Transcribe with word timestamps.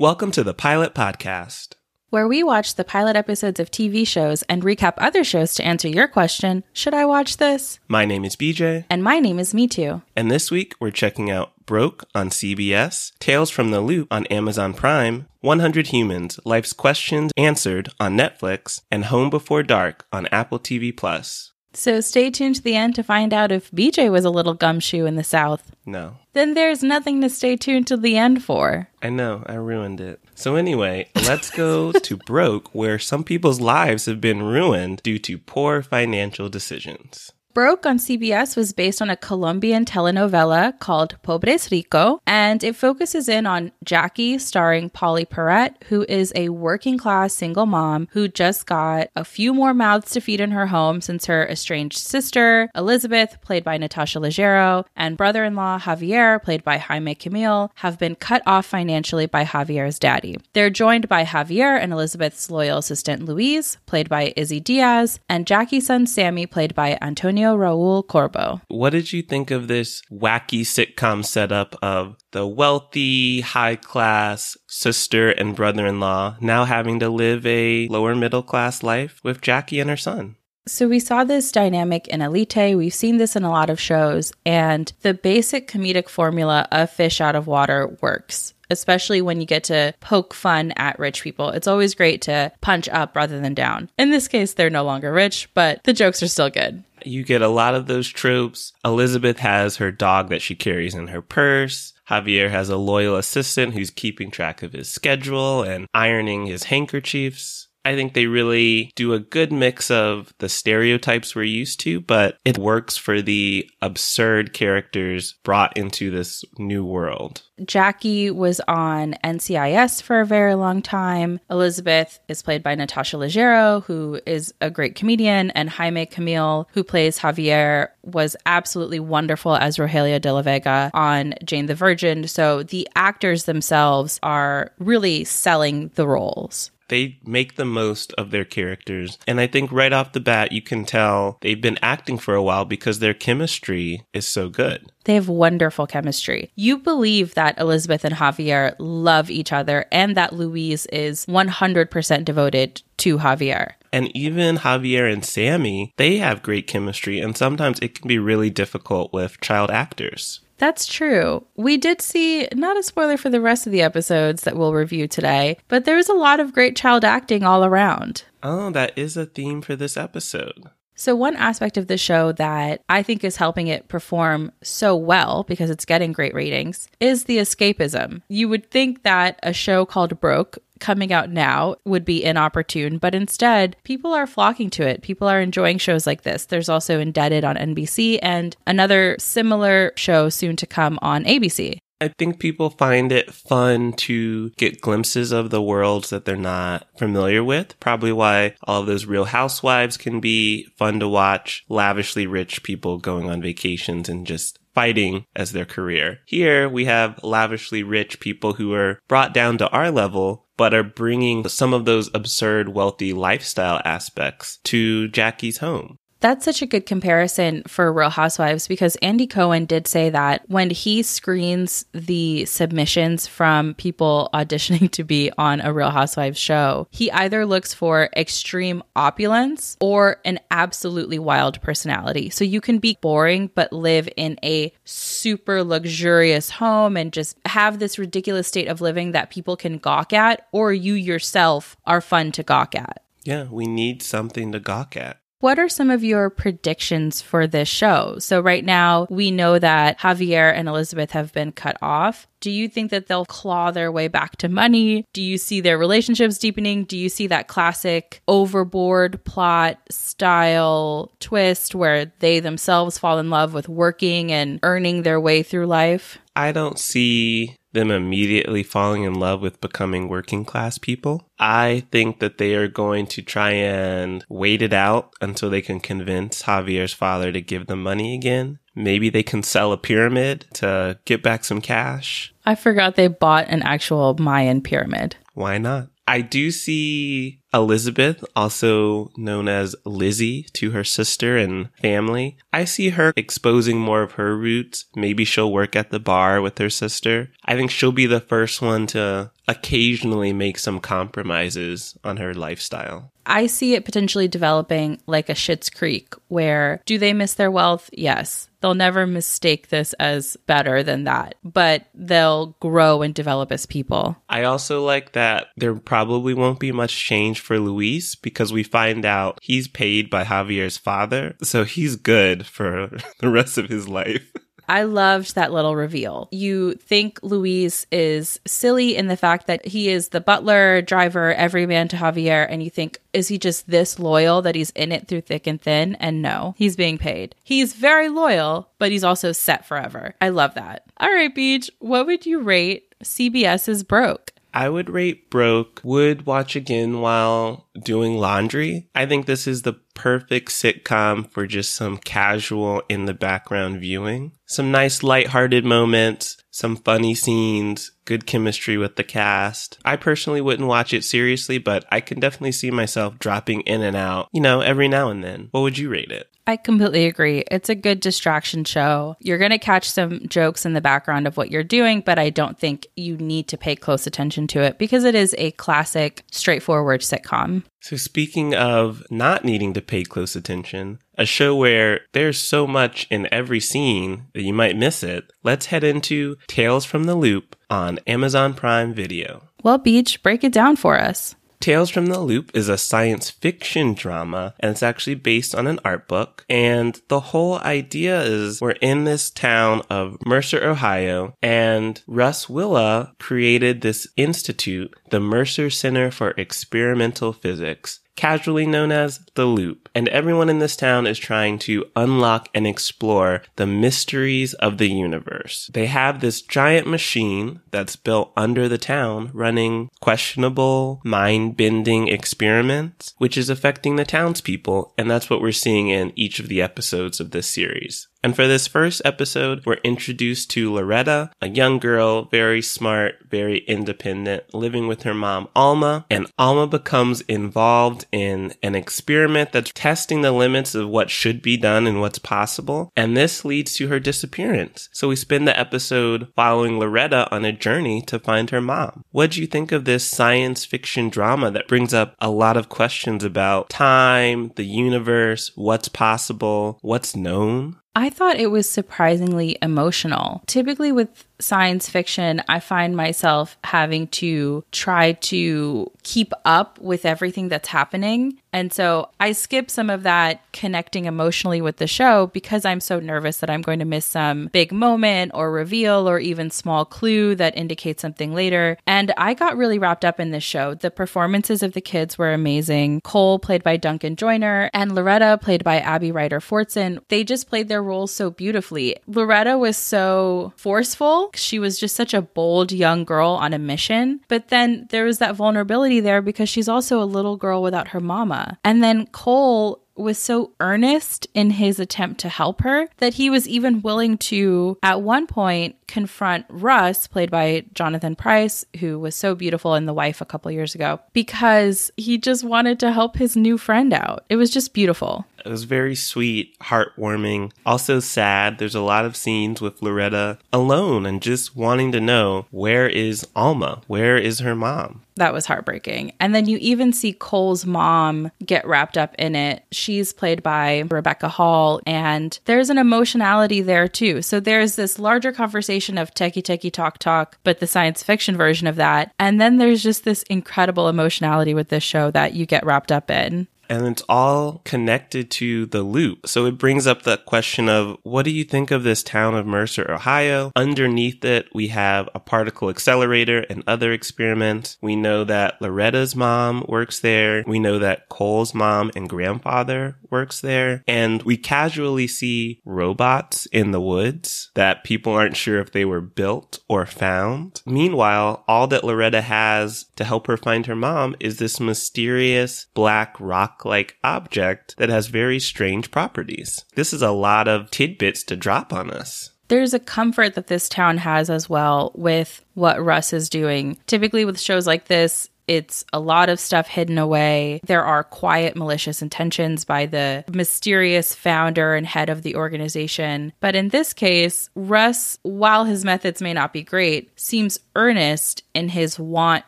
Welcome 0.00 0.30
to 0.30 0.42
the 0.42 0.54
Pilot 0.54 0.94
Podcast. 0.94 1.74
where 2.08 2.26
we 2.26 2.42
watch 2.42 2.76
the 2.76 2.84
pilot 2.84 3.16
episodes 3.16 3.60
of 3.60 3.70
TV 3.70 4.06
shows 4.06 4.40
and 4.48 4.62
recap 4.62 4.94
other 4.96 5.22
shows 5.22 5.52
to 5.56 5.62
answer 5.62 5.88
your 5.88 6.08
question 6.08 6.64
Should 6.72 6.94
I 6.94 7.04
watch 7.04 7.36
this? 7.36 7.80
My 7.86 8.06
name 8.06 8.24
is 8.24 8.34
BJ, 8.34 8.86
And 8.88 9.04
my 9.04 9.18
name 9.18 9.38
is 9.38 9.52
Me 9.52 9.68
Too. 9.68 10.00
and 10.16 10.30
this 10.30 10.50
week 10.50 10.72
we're 10.80 10.90
checking 10.90 11.30
out 11.30 11.52
Broke 11.66 12.06
on 12.14 12.30
CBS, 12.30 13.12
Tales 13.18 13.50
from 13.50 13.72
the 13.72 13.82
Loop 13.82 14.08
on 14.10 14.24
Amazon 14.28 14.72
Prime, 14.72 15.26
100 15.42 15.88
Humans, 15.88 16.40
Life's 16.46 16.72
Questions 16.72 17.30
Answered 17.36 17.90
on 18.00 18.16
Netflix, 18.16 18.80
and 18.90 19.04
Home 19.04 19.28
Before 19.28 19.62
Dark 19.62 20.06
on 20.10 20.28
Apple 20.28 20.58
TV 20.58 20.96
Plus. 20.96 21.49
So 21.72 22.00
stay 22.00 22.30
tuned 22.30 22.56
to 22.56 22.62
the 22.62 22.74
end 22.76 22.94
to 22.96 23.02
find 23.02 23.32
out 23.32 23.52
if 23.52 23.70
BJ 23.70 24.10
was 24.10 24.24
a 24.24 24.30
little 24.30 24.54
gumshoe 24.54 25.06
in 25.06 25.14
the 25.14 25.24
South. 25.24 25.70
No, 25.86 26.16
Then 26.32 26.54
there's 26.54 26.82
nothing 26.82 27.20
to 27.20 27.28
stay 27.28 27.56
tuned 27.56 27.86
to 27.88 27.96
the 27.96 28.16
end 28.16 28.44
for. 28.44 28.88
I 29.02 29.08
know, 29.08 29.42
I 29.46 29.54
ruined 29.54 30.00
it. 30.00 30.20
So 30.34 30.56
anyway, 30.56 31.08
let's 31.14 31.50
go 31.50 31.92
to 32.08 32.16
Broke, 32.16 32.74
where 32.74 32.98
some 32.98 33.24
people's 33.24 33.60
lives 33.60 34.06
have 34.06 34.20
been 34.20 34.42
ruined 34.42 35.02
due 35.02 35.18
to 35.20 35.38
poor 35.38 35.82
financial 35.82 36.48
decisions. 36.48 37.32
Broke 37.52 37.84
on 37.84 37.98
CBS 37.98 38.56
was 38.56 38.72
based 38.72 39.02
on 39.02 39.10
a 39.10 39.16
Colombian 39.16 39.84
telenovela 39.84 40.78
called 40.78 41.20
Pobres 41.24 41.68
Rico, 41.72 42.22
and 42.24 42.62
it 42.62 42.76
focuses 42.76 43.28
in 43.28 43.44
on 43.44 43.72
Jackie, 43.82 44.38
starring 44.38 44.88
Pauley 44.88 45.28
Perrette, 45.28 45.74
who 45.88 46.06
is 46.08 46.32
a 46.36 46.50
working 46.50 46.96
class 46.96 47.34
single 47.34 47.66
mom 47.66 48.06
who 48.12 48.28
just 48.28 48.66
got 48.66 49.08
a 49.16 49.24
few 49.24 49.52
more 49.52 49.74
mouths 49.74 50.12
to 50.12 50.20
feed 50.20 50.40
in 50.40 50.52
her 50.52 50.68
home 50.68 51.00
since 51.00 51.26
her 51.26 51.44
estranged 51.48 51.98
sister, 51.98 52.70
Elizabeth, 52.76 53.38
played 53.42 53.64
by 53.64 53.76
Natasha 53.76 54.20
Leggero, 54.20 54.84
and 54.94 55.16
brother 55.16 55.42
in 55.44 55.56
law, 55.56 55.76
Javier, 55.76 56.40
played 56.40 56.62
by 56.62 56.78
Jaime 56.78 57.16
Camil, 57.16 57.70
have 57.74 57.98
been 57.98 58.14
cut 58.14 58.42
off 58.46 58.64
financially 58.64 59.26
by 59.26 59.44
Javier's 59.44 59.98
daddy. 59.98 60.36
They're 60.52 60.70
joined 60.70 61.08
by 61.08 61.24
Javier 61.24 61.76
and 61.82 61.92
Elizabeth's 61.92 62.48
loyal 62.48 62.78
assistant, 62.78 63.24
Luis, 63.24 63.76
played 63.86 64.08
by 64.08 64.32
Izzy 64.36 64.60
Diaz, 64.60 65.18
and 65.28 65.48
Jackie's 65.48 65.86
son, 65.86 66.06
Sammy, 66.06 66.46
played 66.46 66.76
by 66.76 66.96
Antonio. 67.02 67.40
Raul 67.56 68.06
Corbo. 68.06 68.60
What 68.68 68.90
did 68.90 69.12
you 69.12 69.22
think 69.22 69.50
of 69.50 69.68
this 69.68 70.02
wacky 70.10 70.62
sitcom 70.62 71.24
setup 71.24 71.76
of 71.82 72.16
the 72.32 72.46
wealthy, 72.46 73.40
high 73.40 73.76
class 73.76 74.56
sister 74.66 75.30
and 75.30 75.54
brother 75.54 75.86
in 75.86 76.00
law 76.00 76.36
now 76.40 76.64
having 76.64 77.00
to 77.00 77.08
live 77.08 77.44
a 77.46 77.88
lower 77.88 78.14
middle 78.14 78.42
class 78.42 78.82
life 78.82 79.20
with 79.22 79.40
Jackie 79.40 79.80
and 79.80 79.90
her 79.90 79.96
son? 79.96 80.36
So 80.66 80.88
we 80.88 81.00
saw 81.00 81.24
this 81.24 81.50
dynamic 81.50 82.06
in 82.08 82.20
Elite. 82.22 82.76
We've 82.76 82.94
seen 82.94 83.16
this 83.16 83.34
in 83.34 83.44
a 83.44 83.50
lot 83.50 83.70
of 83.70 83.80
shows, 83.80 84.32
and 84.44 84.92
the 85.02 85.14
basic 85.14 85.66
comedic 85.66 86.08
formula 86.08 86.68
of 86.70 86.90
fish 86.90 87.20
out 87.20 87.34
of 87.34 87.46
water 87.46 87.96
works. 88.00 88.54
Especially 88.72 89.20
when 89.20 89.40
you 89.40 89.46
get 89.48 89.64
to 89.64 89.92
poke 89.98 90.32
fun 90.32 90.72
at 90.76 90.96
rich 91.00 91.24
people. 91.24 91.48
It's 91.48 91.66
always 91.66 91.96
great 91.96 92.22
to 92.22 92.52
punch 92.60 92.88
up 92.90 93.16
rather 93.16 93.40
than 93.40 93.52
down. 93.52 93.90
In 93.98 94.12
this 94.12 94.28
case, 94.28 94.54
they're 94.54 94.70
no 94.70 94.84
longer 94.84 95.12
rich, 95.12 95.48
but 95.54 95.82
the 95.82 95.92
jokes 95.92 96.22
are 96.22 96.28
still 96.28 96.50
good. 96.50 96.84
You 97.06 97.24
get 97.24 97.42
a 97.42 97.48
lot 97.48 97.74
of 97.74 97.86
those 97.86 98.08
tropes. 98.08 98.72
Elizabeth 98.84 99.38
has 99.38 99.76
her 99.76 99.90
dog 99.90 100.28
that 100.28 100.42
she 100.42 100.54
carries 100.54 100.94
in 100.94 101.08
her 101.08 101.22
purse. 101.22 101.92
Javier 102.08 102.50
has 102.50 102.68
a 102.68 102.76
loyal 102.76 103.16
assistant 103.16 103.74
who's 103.74 103.90
keeping 103.90 104.30
track 104.30 104.62
of 104.62 104.72
his 104.72 104.90
schedule 104.90 105.62
and 105.62 105.86
ironing 105.94 106.46
his 106.46 106.64
handkerchiefs. 106.64 107.68
I 107.84 107.94
think 107.94 108.12
they 108.12 108.26
really 108.26 108.92
do 108.94 109.14
a 109.14 109.18
good 109.18 109.52
mix 109.52 109.90
of 109.90 110.34
the 110.38 110.48
stereotypes 110.48 111.34
we're 111.34 111.44
used 111.44 111.80
to, 111.80 112.00
but 112.00 112.36
it 112.44 112.58
works 112.58 112.96
for 112.96 113.22
the 113.22 113.68
absurd 113.80 114.52
characters 114.52 115.34
brought 115.44 115.76
into 115.76 116.10
this 116.10 116.44
new 116.58 116.84
world. 116.84 117.42
Jackie 117.64 118.30
was 118.30 118.60
on 118.68 119.14
NCIS 119.24 120.02
for 120.02 120.20
a 120.20 120.26
very 120.26 120.54
long 120.54 120.82
time. 120.82 121.40
Elizabeth 121.50 122.18
is 122.28 122.42
played 122.42 122.62
by 122.62 122.74
Natasha 122.74 123.16
Leggero, 123.16 123.84
who 123.84 124.20
is 124.26 124.52
a 124.60 124.70
great 124.70 124.94
comedian, 124.94 125.50
and 125.50 125.68
Jaime 125.68 126.06
Camil, 126.06 126.66
who 126.72 126.84
plays 126.84 127.18
Javier, 127.18 127.88
was 128.02 128.36
absolutely 128.46 129.00
wonderful 129.00 129.56
as 129.56 129.76
Rogelio 129.76 130.20
de 130.20 130.32
la 130.32 130.42
Vega 130.42 130.90
on 130.94 131.34
Jane 131.44 131.66
the 131.66 131.74
Virgin. 131.74 132.26
So 132.28 132.62
the 132.62 132.88
actors 132.94 133.44
themselves 133.44 134.18
are 134.22 134.72
really 134.78 135.24
selling 135.24 135.90
the 135.94 136.06
roles. 136.06 136.70
They 136.90 137.18
make 137.24 137.54
the 137.54 137.64
most 137.64 138.12
of 138.14 138.32
their 138.32 138.44
characters. 138.44 139.16
And 139.26 139.40
I 139.40 139.46
think 139.46 139.70
right 139.72 139.92
off 139.92 140.12
the 140.12 140.20
bat, 140.20 140.52
you 140.52 140.60
can 140.60 140.84
tell 140.84 141.38
they've 141.40 141.60
been 141.60 141.78
acting 141.80 142.18
for 142.18 142.34
a 142.34 142.42
while 142.42 142.64
because 142.64 142.98
their 142.98 143.14
chemistry 143.14 144.04
is 144.12 144.26
so 144.26 144.48
good. 144.48 144.90
They 145.04 145.14
have 145.14 145.28
wonderful 145.28 145.86
chemistry. 145.86 146.50
You 146.56 146.78
believe 146.78 147.34
that 147.34 147.58
Elizabeth 147.58 148.04
and 148.04 148.14
Javier 148.14 148.74
love 148.78 149.30
each 149.30 149.52
other 149.52 149.86
and 149.90 150.16
that 150.16 150.34
Luis 150.34 150.86
is 150.86 151.24
100% 151.26 152.24
devoted 152.24 152.82
to 152.98 153.18
Javier. 153.18 153.74
And 153.92 154.14
even 154.16 154.58
Javier 154.58 155.10
and 155.10 155.24
Sammy, 155.24 155.94
they 155.96 156.18
have 156.18 156.42
great 156.42 156.66
chemistry. 156.66 157.18
And 157.18 157.36
sometimes 157.36 157.78
it 157.80 157.94
can 157.94 158.08
be 158.08 158.18
really 158.18 158.50
difficult 158.50 159.12
with 159.12 159.40
child 159.40 159.70
actors. 159.70 160.40
That's 160.60 160.84
true. 160.84 161.46
We 161.56 161.78
did 161.78 162.02
see, 162.02 162.46
not 162.54 162.76
a 162.76 162.82
spoiler 162.82 163.16
for 163.16 163.30
the 163.30 163.40
rest 163.40 163.66
of 163.66 163.72
the 163.72 163.80
episodes 163.80 164.42
that 164.42 164.56
we'll 164.56 164.74
review 164.74 165.08
today, 165.08 165.56
but 165.68 165.86
there 165.86 165.96
was 165.96 166.10
a 166.10 166.14
lot 166.14 166.38
of 166.38 166.52
great 166.52 166.76
child 166.76 167.02
acting 167.02 167.42
all 167.42 167.64
around. 167.64 168.24
Oh, 168.42 168.70
that 168.72 168.92
is 168.96 169.16
a 169.16 169.24
theme 169.24 169.62
for 169.62 169.74
this 169.74 169.96
episode. 169.96 170.68
So, 170.94 171.16
one 171.16 171.34
aspect 171.34 171.78
of 171.78 171.86
the 171.86 171.96
show 171.96 172.32
that 172.32 172.82
I 172.90 173.02
think 173.02 173.24
is 173.24 173.36
helping 173.36 173.68
it 173.68 173.88
perform 173.88 174.52
so 174.62 174.94
well 174.94 175.44
because 175.44 175.70
it's 175.70 175.86
getting 175.86 176.12
great 176.12 176.34
ratings 176.34 176.90
is 177.00 177.24
the 177.24 177.38
escapism. 177.38 178.20
You 178.28 178.50
would 178.50 178.70
think 178.70 179.02
that 179.02 179.40
a 179.42 179.54
show 179.54 179.86
called 179.86 180.20
Broke 180.20 180.58
coming 180.80 181.12
out 181.12 181.30
now 181.30 181.76
would 181.84 182.04
be 182.04 182.24
inopportune, 182.24 182.98
but 182.98 183.14
instead, 183.14 183.76
people 183.84 184.12
are 184.12 184.26
flocking 184.26 184.70
to 184.70 184.86
it. 184.86 185.02
People 185.02 185.28
are 185.28 185.40
enjoying 185.40 185.78
shows 185.78 186.06
like 186.06 186.22
this. 186.22 186.46
There's 186.46 186.68
also 186.68 186.98
Indebted 187.00 187.44
on 187.44 187.56
NBC 187.56 188.18
and 188.22 188.56
another 188.66 189.16
similar 189.18 189.92
show 189.96 190.28
soon 190.28 190.56
to 190.56 190.66
come 190.66 190.98
on 191.02 191.24
ABC. 191.24 191.78
I 192.02 192.08
think 192.08 192.38
people 192.38 192.70
find 192.70 193.12
it 193.12 193.32
fun 193.32 193.92
to 193.92 194.50
get 194.50 194.80
glimpses 194.80 195.32
of 195.32 195.50
the 195.50 195.60
worlds 195.60 196.08
that 196.08 196.24
they're 196.24 196.36
not 196.36 196.86
familiar 196.98 197.44
with. 197.44 197.78
Probably 197.78 198.10
why 198.12 198.54
all 198.64 198.80
of 198.80 198.86
those 198.86 199.04
real 199.04 199.26
housewives 199.26 199.98
can 199.98 200.18
be 200.18 200.66
fun 200.78 200.98
to 201.00 201.08
watch. 201.08 201.64
Lavishly 201.68 202.26
rich 202.26 202.62
people 202.62 202.96
going 202.96 203.28
on 203.28 203.42
vacations 203.42 204.08
and 204.08 204.26
just 204.26 204.58
fighting 204.74 205.26
as 205.36 205.52
their 205.52 205.66
career. 205.66 206.20
Here 206.24 206.68
we 206.68 206.86
have 206.86 207.22
lavishly 207.22 207.82
rich 207.82 208.20
people 208.20 208.54
who 208.54 208.72
are 208.72 209.00
brought 209.08 209.34
down 209.34 209.58
to 209.58 209.68
our 209.68 209.90
level, 209.90 210.46
but 210.60 210.74
are 210.74 210.82
bringing 210.82 211.48
some 211.48 211.72
of 211.72 211.86
those 211.86 212.10
absurd 212.12 212.68
wealthy 212.68 213.14
lifestyle 213.14 213.80
aspects 213.82 214.58
to 214.58 215.08
Jackie's 215.08 215.56
home. 215.56 215.98
That's 216.20 216.44
such 216.44 216.60
a 216.60 216.66
good 216.66 216.84
comparison 216.84 217.62
for 217.66 217.90
Real 217.92 218.10
Housewives 218.10 218.68
because 218.68 218.96
Andy 218.96 219.26
Cohen 219.26 219.64
did 219.64 219.86
say 219.86 220.10
that 220.10 220.42
when 220.48 220.68
he 220.68 221.02
screens 221.02 221.86
the 221.92 222.44
submissions 222.44 223.26
from 223.26 223.74
people 223.74 224.28
auditioning 224.34 224.90
to 224.92 225.04
be 225.04 225.32
on 225.38 225.60
a 225.60 225.72
Real 225.72 225.90
Housewives 225.90 226.38
show, 226.38 226.86
he 226.90 227.10
either 227.10 227.46
looks 227.46 227.72
for 227.72 228.10
extreme 228.14 228.82
opulence 228.94 229.78
or 229.80 230.20
an 230.26 230.40
absolutely 230.50 231.18
wild 231.18 231.60
personality. 231.62 232.28
So 232.28 232.44
you 232.44 232.60
can 232.60 232.78
be 232.78 232.98
boring 233.00 233.50
but 233.54 233.72
live 233.72 234.08
in 234.16 234.38
a 234.44 234.74
super 234.84 235.64
luxurious 235.64 236.50
home 236.50 236.98
and 236.98 237.14
just 237.14 237.38
have 237.46 237.78
this 237.78 237.98
ridiculous 237.98 238.46
state 238.46 238.68
of 238.68 238.82
living 238.82 239.12
that 239.12 239.30
people 239.30 239.56
can 239.56 239.78
gawk 239.78 240.12
at, 240.12 240.46
or 240.52 240.72
you 240.72 240.94
yourself 240.94 241.76
are 241.86 242.02
fun 242.02 242.30
to 242.32 242.42
gawk 242.42 242.74
at. 242.74 243.02
Yeah, 243.24 243.44
we 243.44 243.66
need 243.66 244.02
something 244.02 244.52
to 244.52 244.60
gawk 244.60 244.96
at. 244.96 245.20
What 245.40 245.58
are 245.58 245.70
some 245.70 245.88
of 245.88 246.04
your 246.04 246.28
predictions 246.28 247.22
for 247.22 247.46
this 247.46 247.66
show? 247.66 248.18
So, 248.18 248.42
right 248.42 248.62
now, 248.62 249.06
we 249.08 249.30
know 249.30 249.58
that 249.58 249.98
Javier 249.98 250.52
and 250.54 250.68
Elizabeth 250.68 251.12
have 251.12 251.32
been 251.32 251.50
cut 251.50 251.78
off. 251.80 252.26
Do 252.40 252.50
you 252.50 252.68
think 252.68 252.90
that 252.90 253.06
they'll 253.06 253.24
claw 253.24 253.70
their 253.70 253.90
way 253.90 254.08
back 254.08 254.36
to 254.36 254.50
money? 254.50 255.06
Do 255.14 255.22
you 255.22 255.38
see 255.38 255.62
their 255.62 255.78
relationships 255.78 256.36
deepening? 256.36 256.84
Do 256.84 256.98
you 256.98 257.08
see 257.08 257.26
that 257.28 257.48
classic 257.48 258.20
overboard 258.28 259.24
plot 259.24 259.78
style 259.90 261.10
twist 261.20 261.74
where 261.74 262.12
they 262.18 262.40
themselves 262.40 262.98
fall 262.98 263.18
in 263.18 263.30
love 263.30 263.54
with 263.54 263.66
working 263.66 264.30
and 264.32 264.60
earning 264.62 265.04
their 265.04 265.18
way 265.18 265.42
through 265.42 265.66
life? 265.66 266.18
I 266.36 266.52
don't 266.52 266.78
see 266.78 267.56
them 267.72 267.90
immediately 267.90 268.62
falling 268.62 269.04
in 269.04 269.14
love 269.14 269.40
with 269.40 269.60
becoming 269.60 270.08
working 270.08 270.44
class 270.44 270.78
people. 270.78 271.28
I 271.38 271.84
think 271.90 272.20
that 272.20 272.38
they 272.38 272.54
are 272.54 272.68
going 272.68 273.06
to 273.08 273.22
try 273.22 273.50
and 273.50 274.24
wait 274.28 274.62
it 274.62 274.72
out 274.72 275.12
until 275.20 275.50
they 275.50 275.62
can 275.62 275.80
convince 275.80 276.42
Javier's 276.42 276.92
father 276.92 277.32
to 277.32 277.40
give 277.40 277.66
them 277.66 277.82
money 277.82 278.14
again. 278.14 278.58
Maybe 278.74 279.10
they 279.10 279.22
can 279.22 279.42
sell 279.42 279.72
a 279.72 279.76
pyramid 279.76 280.46
to 280.54 280.98
get 281.04 281.22
back 281.22 281.44
some 281.44 281.60
cash. 281.60 282.32
I 282.46 282.54
forgot 282.54 282.96
they 282.96 283.08
bought 283.08 283.48
an 283.48 283.62
actual 283.62 284.16
Mayan 284.18 284.62
pyramid. 284.62 285.16
Why 285.34 285.58
not? 285.58 285.88
I 286.10 286.22
do 286.22 286.50
see 286.50 287.38
Elizabeth, 287.54 288.24
also 288.34 289.12
known 289.16 289.46
as 289.46 289.76
Lizzie 289.84 290.42
to 290.54 290.72
her 290.72 290.82
sister 290.82 291.36
and 291.36 291.72
family. 291.76 292.36
I 292.52 292.64
see 292.64 292.90
her 292.90 293.12
exposing 293.14 293.78
more 293.78 294.02
of 294.02 294.12
her 294.12 294.36
roots. 294.36 294.86
Maybe 294.96 295.24
she'll 295.24 295.52
work 295.52 295.76
at 295.76 295.90
the 295.90 296.00
bar 296.00 296.42
with 296.42 296.58
her 296.58 296.68
sister. 296.68 297.30
I 297.44 297.54
think 297.54 297.70
she'll 297.70 297.92
be 297.92 298.06
the 298.06 298.18
first 298.18 298.60
one 298.60 298.88
to 298.88 299.30
occasionally 299.46 300.32
make 300.32 300.58
some 300.58 300.80
compromises 300.80 301.96
on 302.02 302.16
her 302.16 302.34
lifestyle. 302.34 303.12
I 303.24 303.46
see 303.46 303.74
it 303.74 303.84
potentially 303.84 304.26
developing 304.26 305.00
like 305.06 305.28
a 305.28 305.34
Schitt's 305.34 305.70
Creek, 305.70 306.14
where 306.26 306.82
do 306.86 306.98
they 306.98 307.12
miss 307.12 307.34
their 307.34 307.52
wealth? 307.52 307.88
Yes. 307.92 308.49
They'll 308.60 308.74
never 308.74 309.06
mistake 309.06 309.68
this 309.68 309.92
as 309.94 310.36
better 310.46 310.82
than 310.82 311.04
that, 311.04 311.36
but 311.42 311.86
they'll 311.94 312.56
grow 312.60 313.02
and 313.02 313.14
develop 313.14 313.52
as 313.52 313.66
people. 313.66 314.16
I 314.28 314.44
also 314.44 314.84
like 314.84 315.12
that 315.12 315.48
there 315.56 315.74
probably 315.74 316.34
won't 316.34 316.60
be 316.60 316.72
much 316.72 316.94
change 316.94 317.40
for 317.40 317.58
Luis 317.58 318.14
because 318.14 318.52
we 318.52 318.62
find 318.62 319.04
out 319.04 319.38
he's 319.42 319.68
paid 319.68 320.10
by 320.10 320.24
Javier's 320.24 320.76
father, 320.76 321.36
so 321.42 321.64
he's 321.64 321.96
good 321.96 322.46
for 322.46 322.90
the 323.20 323.30
rest 323.30 323.58
of 323.58 323.68
his 323.68 323.88
life. 323.88 324.30
I 324.70 324.84
loved 324.84 325.34
that 325.34 325.52
little 325.52 325.74
reveal. 325.74 326.28
You 326.30 326.74
think 326.74 327.18
Luis 327.22 327.86
is 327.90 328.38
silly 328.46 328.96
in 328.96 329.08
the 329.08 329.16
fact 329.16 329.48
that 329.48 329.66
he 329.66 329.88
is 329.88 330.10
the 330.10 330.20
butler, 330.20 330.80
driver, 330.80 331.34
everyman 331.34 331.88
to 331.88 331.96
Javier, 331.96 332.46
and 332.48 332.62
you 332.62 332.70
think, 332.70 333.00
is 333.12 333.26
he 333.26 333.36
just 333.36 333.68
this 333.68 333.98
loyal 333.98 334.42
that 334.42 334.54
he's 334.54 334.70
in 334.70 334.92
it 334.92 335.08
through 335.08 335.22
thick 335.22 335.48
and 335.48 335.60
thin? 335.60 335.96
And 335.96 336.22
no, 336.22 336.54
he's 336.56 336.76
being 336.76 336.98
paid. 336.98 337.34
He's 337.42 337.74
very 337.74 338.08
loyal, 338.08 338.70
but 338.78 338.92
he's 338.92 339.02
also 339.02 339.32
set 339.32 339.66
forever. 339.66 340.14
I 340.20 340.28
love 340.28 340.54
that. 340.54 340.84
All 340.98 341.12
right, 341.12 341.34
Beej, 341.34 341.68
what 341.80 342.06
would 342.06 342.24
you 342.24 342.40
rate 342.40 342.94
CBS's 343.02 343.82
Broke? 343.82 344.30
I 344.54 344.68
would 344.68 344.88
rate 344.88 345.30
Broke, 345.30 345.80
would 345.82 346.26
watch 346.26 346.54
again 346.54 347.00
while 347.00 347.66
doing 347.82 348.18
laundry. 348.18 348.88
I 348.94 349.06
think 349.06 349.26
this 349.26 349.48
is 349.48 349.62
the 349.62 349.74
perfect 350.00 350.48
sitcom 350.48 351.30
for 351.30 351.46
just 351.46 351.74
some 351.74 351.98
casual 351.98 352.82
in 352.88 353.04
the 353.04 353.12
background 353.12 353.78
viewing. 353.80 354.32
Some 354.46 354.70
nice 354.70 355.02
lighthearted 355.02 355.62
moments, 355.62 356.38
some 356.60 356.76
funny 356.76 357.14
scenes, 357.14 357.92
good 358.04 358.26
chemistry 358.26 358.76
with 358.76 358.96
the 358.96 359.02
cast. 359.02 359.78
I 359.84 359.96
personally 359.96 360.40
wouldn't 360.40 360.68
watch 360.68 360.92
it 360.92 361.04
seriously, 361.04 361.58
but 361.58 361.84
I 361.90 362.00
can 362.00 362.20
definitely 362.20 362.52
see 362.52 362.70
myself 362.70 363.18
dropping 363.18 363.62
in 363.62 363.82
and 363.82 363.96
out, 363.96 364.28
you 364.32 364.40
know, 364.40 364.60
every 364.60 364.86
now 364.86 365.08
and 365.08 365.24
then. 365.24 365.48
What 365.50 365.62
would 365.62 365.78
you 365.78 365.88
rate 365.88 366.12
it? 366.12 366.28
I 366.46 366.56
completely 366.56 367.06
agree. 367.06 367.44
It's 367.50 367.68
a 367.68 367.74
good 367.74 368.00
distraction 368.00 368.64
show. 368.64 369.14
You're 369.20 369.38
going 369.38 369.52
to 369.52 369.58
catch 369.58 369.88
some 369.88 370.26
jokes 370.26 370.66
in 370.66 370.72
the 370.72 370.80
background 370.80 371.26
of 371.26 371.36
what 371.36 371.50
you're 371.50 371.62
doing, 371.62 372.00
but 372.00 372.18
I 372.18 372.30
don't 372.30 372.58
think 372.58 372.88
you 372.96 373.16
need 373.18 373.46
to 373.48 373.56
pay 373.56 373.76
close 373.76 374.06
attention 374.06 374.48
to 374.48 374.60
it 374.60 374.76
because 374.76 375.04
it 375.04 375.14
is 375.14 375.34
a 375.38 375.52
classic, 375.52 376.24
straightforward 376.32 377.02
sitcom. 377.02 377.62
So, 377.80 377.96
speaking 377.96 378.54
of 378.54 379.02
not 379.10 379.44
needing 379.44 379.74
to 379.74 379.80
pay 379.80 380.02
close 380.02 380.34
attention, 380.34 380.98
a 381.20 381.26
show 381.26 381.54
where 381.54 382.00
there's 382.12 382.40
so 382.40 382.66
much 382.66 383.06
in 383.10 383.28
every 383.30 383.60
scene 383.60 384.24
that 384.32 384.42
you 384.42 384.54
might 384.54 384.74
miss 384.74 385.02
it, 385.02 385.30
let's 385.44 385.66
head 385.66 385.84
into 385.84 386.36
Tales 386.46 386.86
from 386.86 387.04
the 387.04 387.14
Loop 387.14 387.56
on 387.68 387.98
Amazon 388.06 388.54
Prime 388.54 388.94
Video. 388.94 389.42
Well, 389.62 389.78
Beej, 389.78 390.22
break 390.22 390.42
it 390.42 390.52
down 390.52 390.76
for 390.76 390.98
us. 390.98 391.36
Tales 391.60 391.90
from 391.90 392.06
the 392.06 392.20
Loop 392.20 392.50
is 392.54 392.70
a 392.70 392.78
science 392.78 393.28
fiction 393.28 393.92
drama 393.92 394.54
and 394.60 394.70
it's 394.70 394.82
actually 394.82 395.14
based 395.14 395.54
on 395.54 395.66
an 395.66 395.78
art 395.84 396.08
book. 396.08 396.46
And 396.48 396.98
the 397.08 397.20
whole 397.20 397.58
idea 397.58 398.22
is 398.22 398.62
we're 398.62 398.70
in 398.70 399.04
this 399.04 399.28
town 399.28 399.82
of 399.90 400.16
Mercer, 400.24 400.66
Ohio, 400.66 401.36
and 401.42 402.02
Russ 402.06 402.48
Willard 402.48 403.08
created 403.18 403.82
this 403.82 404.08
institute, 404.16 404.94
the 405.10 405.20
Mercer 405.20 405.70
Center 405.70 406.10
for 406.10 406.30
Experimental 406.32 407.32
Physics 407.32 408.00
casually 408.20 408.66
known 408.66 408.92
as 408.92 409.24
the 409.34 409.46
Loop, 409.46 409.88
and 409.94 410.06
everyone 410.08 410.50
in 410.50 410.58
this 410.58 410.76
town 410.76 411.06
is 411.06 411.18
trying 411.18 411.58
to 411.58 411.86
unlock 411.96 412.50
and 412.54 412.66
explore 412.66 413.40
the 413.56 413.66
mysteries 413.66 414.52
of 414.52 414.76
the 414.76 414.90
universe. 414.90 415.70
They 415.72 415.86
have 415.86 416.20
this 416.20 416.42
giant 416.42 416.86
machine 416.86 417.62
that's 417.70 417.96
built 417.96 418.32
under 418.36 418.68
the 418.68 418.76
town 418.76 419.30
running 419.32 419.88
questionable, 420.02 421.00
mind 421.02 421.56
bending 421.56 422.08
experiments, 422.08 423.14
which 423.16 423.38
is 423.38 423.48
affecting 423.48 423.96
the 423.96 424.04
townspeople, 424.04 424.92
and 424.98 425.10
that's 425.10 425.30
what 425.30 425.40
we're 425.40 425.50
seeing 425.50 425.88
in 425.88 426.12
each 426.14 426.40
of 426.40 426.48
the 426.48 426.60
episodes 426.60 427.20
of 427.20 427.30
this 427.30 427.48
series. 427.48 428.06
And 428.22 428.36
for 428.36 428.46
this 428.46 428.66
first 428.66 429.00
episode, 429.04 429.64
we're 429.64 429.78
introduced 429.82 430.50
to 430.50 430.72
Loretta, 430.72 431.30
a 431.40 431.48
young 431.48 431.78
girl, 431.78 432.24
very 432.24 432.60
smart, 432.60 433.14
very 433.30 433.58
independent, 433.60 434.52
living 434.52 434.88
with 434.88 435.04
her 435.04 435.14
mom, 435.14 435.48
Alma. 435.56 436.04
And 436.10 436.30
Alma 436.38 436.66
becomes 436.66 437.22
involved 437.22 438.04
in 438.12 438.52
an 438.62 438.74
experiment 438.74 439.52
that's 439.52 439.72
testing 439.74 440.20
the 440.20 440.32
limits 440.32 440.74
of 440.74 440.88
what 440.88 441.08
should 441.08 441.40
be 441.40 441.56
done 441.56 441.86
and 441.86 442.00
what's 442.00 442.18
possible. 442.18 442.92
And 442.94 443.16
this 443.16 443.44
leads 443.44 443.74
to 443.76 443.88
her 443.88 443.98
disappearance. 443.98 444.90
So 444.92 445.08
we 445.08 445.16
spend 445.16 445.48
the 445.48 445.58
episode 445.58 446.28
following 446.36 446.78
Loretta 446.78 447.26
on 447.34 447.46
a 447.46 447.52
journey 447.52 448.02
to 448.02 448.18
find 448.18 448.50
her 448.50 448.60
mom. 448.60 449.04
What 449.12 449.30
do 449.30 449.40
you 449.40 449.46
think 449.46 449.72
of 449.72 449.86
this 449.86 450.04
science 450.04 450.66
fiction 450.66 451.08
drama 451.08 451.50
that 451.52 451.68
brings 451.68 451.94
up 451.94 452.16
a 452.18 452.28
lot 452.28 452.58
of 452.58 452.68
questions 452.68 453.24
about 453.24 453.70
time, 453.70 454.52
the 454.56 454.66
universe, 454.66 455.52
what's 455.54 455.88
possible, 455.88 456.78
what's 456.82 457.16
known? 457.16 457.76
I 457.94 458.08
thought 458.08 458.36
it 458.36 458.48
was 458.48 458.68
surprisingly 458.68 459.58
emotional. 459.60 460.42
Typically, 460.46 460.92
with 460.92 461.24
science 461.40 461.88
fiction, 461.88 462.42
I 462.48 462.60
find 462.60 462.96
myself 462.96 463.56
having 463.64 464.08
to 464.08 464.64
try 464.72 465.12
to 465.12 465.90
keep 466.02 466.32
up 466.44 466.78
with 466.78 467.04
everything 467.04 467.48
that's 467.48 467.68
happening. 467.68 468.40
And 468.52 468.72
so 468.72 469.10
I 469.20 469.32
skip 469.32 469.70
some 469.70 469.90
of 469.90 470.02
that 470.02 470.42
connecting 470.52 471.04
emotionally 471.04 471.60
with 471.60 471.76
the 471.76 471.86
show 471.86 472.26
because 472.28 472.64
I'm 472.64 472.80
so 472.80 472.98
nervous 472.98 473.38
that 473.38 473.50
I'm 473.50 473.62
going 473.62 473.78
to 473.78 473.84
miss 473.84 474.04
some 474.04 474.48
big 474.48 474.72
moment 474.72 475.30
or 475.34 475.52
reveal 475.52 476.08
or 476.08 476.18
even 476.18 476.50
small 476.50 476.84
clue 476.84 477.36
that 477.36 477.56
indicates 477.56 478.02
something 478.02 478.34
later. 478.34 478.76
And 478.86 479.12
I 479.16 479.34
got 479.34 479.56
really 479.56 479.78
wrapped 479.78 480.04
up 480.04 480.18
in 480.18 480.30
this 480.30 480.42
show. 480.42 480.74
The 480.74 480.90
performances 480.90 481.62
of 481.62 481.74
the 481.74 481.80
kids 481.80 482.18
were 482.18 482.32
amazing. 482.32 483.02
Cole, 483.02 483.38
played 483.38 483.62
by 483.62 483.76
Duncan 483.76 484.16
Joiner, 484.16 484.70
and 484.74 484.94
Loretta, 484.94 485.38
played 485.40 485.62
by 485.62 485.78
Abby 485.78 486.10
Ryder 486.10 486.40
Fortson, 486.40 486.98
they 487.08 487.22
just 487.22 487.48
played 487.48 487.68
their 487.68 487.82
roles 487.82 488.12
so 488.12 488.30
beautifully. 488.30 488.96
Loretta 489.06 489.58
was 489.58 489.76
so 489.76 490.52
forceful. 490.56 491.29
She 491.36 491.58
was 491.58 491.78
just 491.78 491.96
such 491.96 492.14
a 492.14 492.22
bold 492.22 492.72
young 492.72 493.04
girl 493.04 493.30
on 493.30 493.52
a 493.52 493.58
mission. 493.58 494.20
But 494.28 494.48
then 494.48 494.86
there 494.90 495.04
was 495.04 495.18
that 495.18 495.36
vulnerability 495.36 496.00
there 496.00 496.22
because 496.22 496.48
she's 496.48 496.68
also 496.68 497.02
a 497.02 497.04
little 497.04 497.36
girl 497.36 497.62
without 497.62 497.88
her 497.88 498.00
mama. 498.00 498.58
And 498.64 498.82
then 498.82 499.06
Cole 499.06 499.82
was 499.96 500.18
so 500.18 500.52
earnest 500.60 501.26
in 501.34 501.50
his 501.50 501.78
attempt 501.78 502.20
to 502.20 502.28
help 502.28 502.62
her 502.62 502.88
that 502.98 503.14
he 503.14 503.28
was 503.28 503.46
even 503.46 503.82
willing 503.82 504.16
to, 504.16 504.78
at 504.82 505.02
one 505.02 505.26
point, 505.26 505.76
confront 505.86 506.46
Russ, 506.48 507.06
played 507.06 507.30
by 507.30 507.64
Jonathan 507.74 508.16
Pryce, 508.16 508.64
who 508.78 508.98
was 508.98 509.14
so 509.14 509.34
beautiful 509.34 509.74
in 509.74 509.84
The 509.84 509.92
Wife 509.92 510.20
a 510.20 510.24
couple 510.24 510.50
years 510.50 510.74
ago, 510.74 511.00
because 511.12 511.90
he 511.96 512.16
just 512.16 512.44
wanted 512.44 512.80
to 512.80 512.92
help 512.92 513.16
his 513.16 513.36
new 513.36 513.58
friend 513.58 513.92
out. 513.92 514.24
It 514.30 514.36
was 514.36 514.50
just 514.50 514.72
beautiful. 514.72 515.26
It 515.44 515.50
was 515.50 515.64
very 515.64 515.94
sweet, 515.94 516.58
heartwarming, 516.60 517.52
also 517.64 518.00
sad. 518.00 518.58
There's 518.58 518.74
a 518.74 518.80
lot 518.80 519.04
of 519.04 519.16
scenes 519.16 519.60
with 519.60 519.82
Loretta 519.82 520.38
alone 520.52 521.06
and 521.06 521.22
just 521.22 521.56
wanting 521.56 521.92
to 521.92 522.00
know 522.00 522.46
where 522.50 522.88
is 522.88 523.26
Alma? 523.34 523.82
Where 523.86 524.16
is 524.16 524.40
her 524.40 524.54
mom? 524.54 525.02
That 525.16 525.34
was 525.34 525.44
heartbreaking. 525.44 526.12
And 526.18 526.34
then 526.34 526.46
you 526.46 526.56
even 526.58 526.94
see 526.94 527.12
Cole's 527.12 527.66
mom 527.66 528.30
get 528.44 528.66
wrapped 528.66 528.96
up 528.96 529.14
in 529.18 529.36
it. 529.36 529.64
She's 529.70 530.14
played 530.14 530.42
by 530.42 530.84
Rebecca 530.90 531.28
Hall, 531.28 531.80
and 531.86 532.38
there's 532.46 532.70
an 532.70 532.78
emotionality 532.78 533.60
there 533.60 533.86
too. 533.86 534.22
So 534.22 534.40
there's 534.40 534.76
this 534.76 534.98
larger 534.98 535.30
conversation 535.30 535.98
of 535.98 536.14
techie 536.14 536.42
techie 536.42 536.72
talk 536.72 536.98
talk, 536.98 537.36
but 537.44 537.60
the 537.60 537.66
science 537.66 538.02
fiction 538.02 538.36
version 538.36 538.66
of 538.66 538.76
that. 538.76 539.12
And 539.18 539.38
then 539.40 539.58
there's 539.58 539.82
just 539.82 540.04
this 540.04 540.22
incredible 540.24 540.88
emotionality 540.88 541.52
with 541.52 541.68
this 541.68 541.82
show 541.82 542.10
that 542.12 542.34
you 542.34 542.46
get 542.46 542.64
wrapped 542.64 542.90
up 542.90 543.10
in 543.10 543.46
and 543.70 543.86
it's 543.86 544.02
all 544.08 544.60
connected 544.64 545.30
to 545.30 545.66
the 545.66 545.82
loop. 545.82 546.26
So 546.26 546.44
it 546.46 546.58
brings 546.58 546.86
up 546.86 547.02
the 547.02 547.18
question 547.18 547.68
of 547.68 547.96
what 548.02 548.24
do 548.24 548.32
you 548.32 548.44
think 548.44 548.72
of 548.72 548.82
this 548.82 549.02
town 549.04 549.34
of 549.36 549.46
Mercer, 549.46 549.90
Ohio? 549.90 550.50
Underneath 550.56 551.24
it, 551.24 551.46
we 551.54 551.68
have 551.68 552.08
a 552.14 552.20
particle 552.20 552.68
accelerator 552.68 553.46
and 553.48 553.62
other 553.66 553.92
experiments. 553.92 554.76
We 554.82 554.96
know 554.96 555.22
that 555.24 555.62
Loretta's 555.62 556.16
mom 556.16 556.64
works 556.68 556.98
there. 556.98 557.44
We 557.46 557.60
know 557.60 557.78
that 557.78 558.08
Cole's 558.08 558.52
mom 558.52 558.90
and 558.96 559.08
grandfather 559.08 559.96
works 560.10 560.40
there. 560.40 560.82
And 560.88 561.22
we 561.22 561.36
casually 561.36 562.08
see 562.08 562.60
robots 562.64 563.46
in 563.46 563.70
the 563.70 563.80
woods 563.80 564.50
that 564.56 564.82
people 564.82 565.12
aren't 565.12 565.36
sure 565.36 565.60
if 565.60 565.70
they 565.70 565.84
were 565.84 566.00
built 566.00 566.58
or 566.68 566.86
found. 566.86 567.62
Meanwhile, 567.64 568.44
all 568.48 568.66
that 568.66 568.84
Loretta 568.84 569.20
has 569.20 569.86
to 569.94 570.04
help 570.04 570.26
her 570.26 570.36
find 570.36 570.66
her 570.66 570.74
mom 570.74 571.14
is 571.20 571.38
this 571.38 571.60
mysterious 571.60 572.66
black 572.74 573.14
rock 573.20 573.59
like 573.64 573.96
object 574.04 574.74
that 574.78 574.88
has 574.88 575.08
very 575.08 575.38
strange 575.38 575.90
properties. 575.90 576.64
This 576.74 576.92
is 576.92 577.02
a 577.02 577.10
lot 577.10 577.48
of 577.48 577.70
tidbits 577.70 578.22
to 578.24 578.36
drop 578.36 578.72
on 578.72 578.90
us. 578.90 579.30
There's 579.48 579.74
a 579.74 579.80
comfort 579.80 580.34
that 580.34 580.46
this 580.46 580.68
town 580.68 580.98
has 580.98 581.28
as 581.28 581.50
well 581.50 581.90
with 581.94 582.44
what 582.54 582.84
Russ 582.84 583.12
is 583.12 583.28
doing. 583.28 583.78
Typically, 583.86 584.24
with 584.24 584.40
shows 584.40 584.66
like 584.66 584.86
this, 584.86 585.28
It's 585.50 585.84
a 585.92 585.98
lot 585.98 586.28
of 586.28 586.38
stuff 586.38 586.68
hidden 586.68 586.96
away. 586.96 587.60
There 587.64 587.84
are 587.84 588.04
quiet, 588.04 588.54
malicious 588.54 589.02
intentions 589.02 589.64
by 589.64 589.86
the 589.86 590.24
mysterious 590.32 591.12
founder 591.12 591.74
and 591.74 591.84
head 591.84 592.08
of 592.08 592.22
the 592.22 592.36
organization. 592.36 593.32
But 593.40 593.56
in 593.56 593.70
this 593.70 593.92
case, 593.92 594.48
Russ, 594.54 595.18
while 595.22 595.64
his 595.64 595.84
methods 595.84 596.22
may 596.22 596.32
not 596.34 596.52
be 596.52 596.62
great, 596.62 597.10
seems 597.18 597.58
earnest 597.74 598.44
in 598.54 598.68
his 598.68 598.96
want 598.96 599.42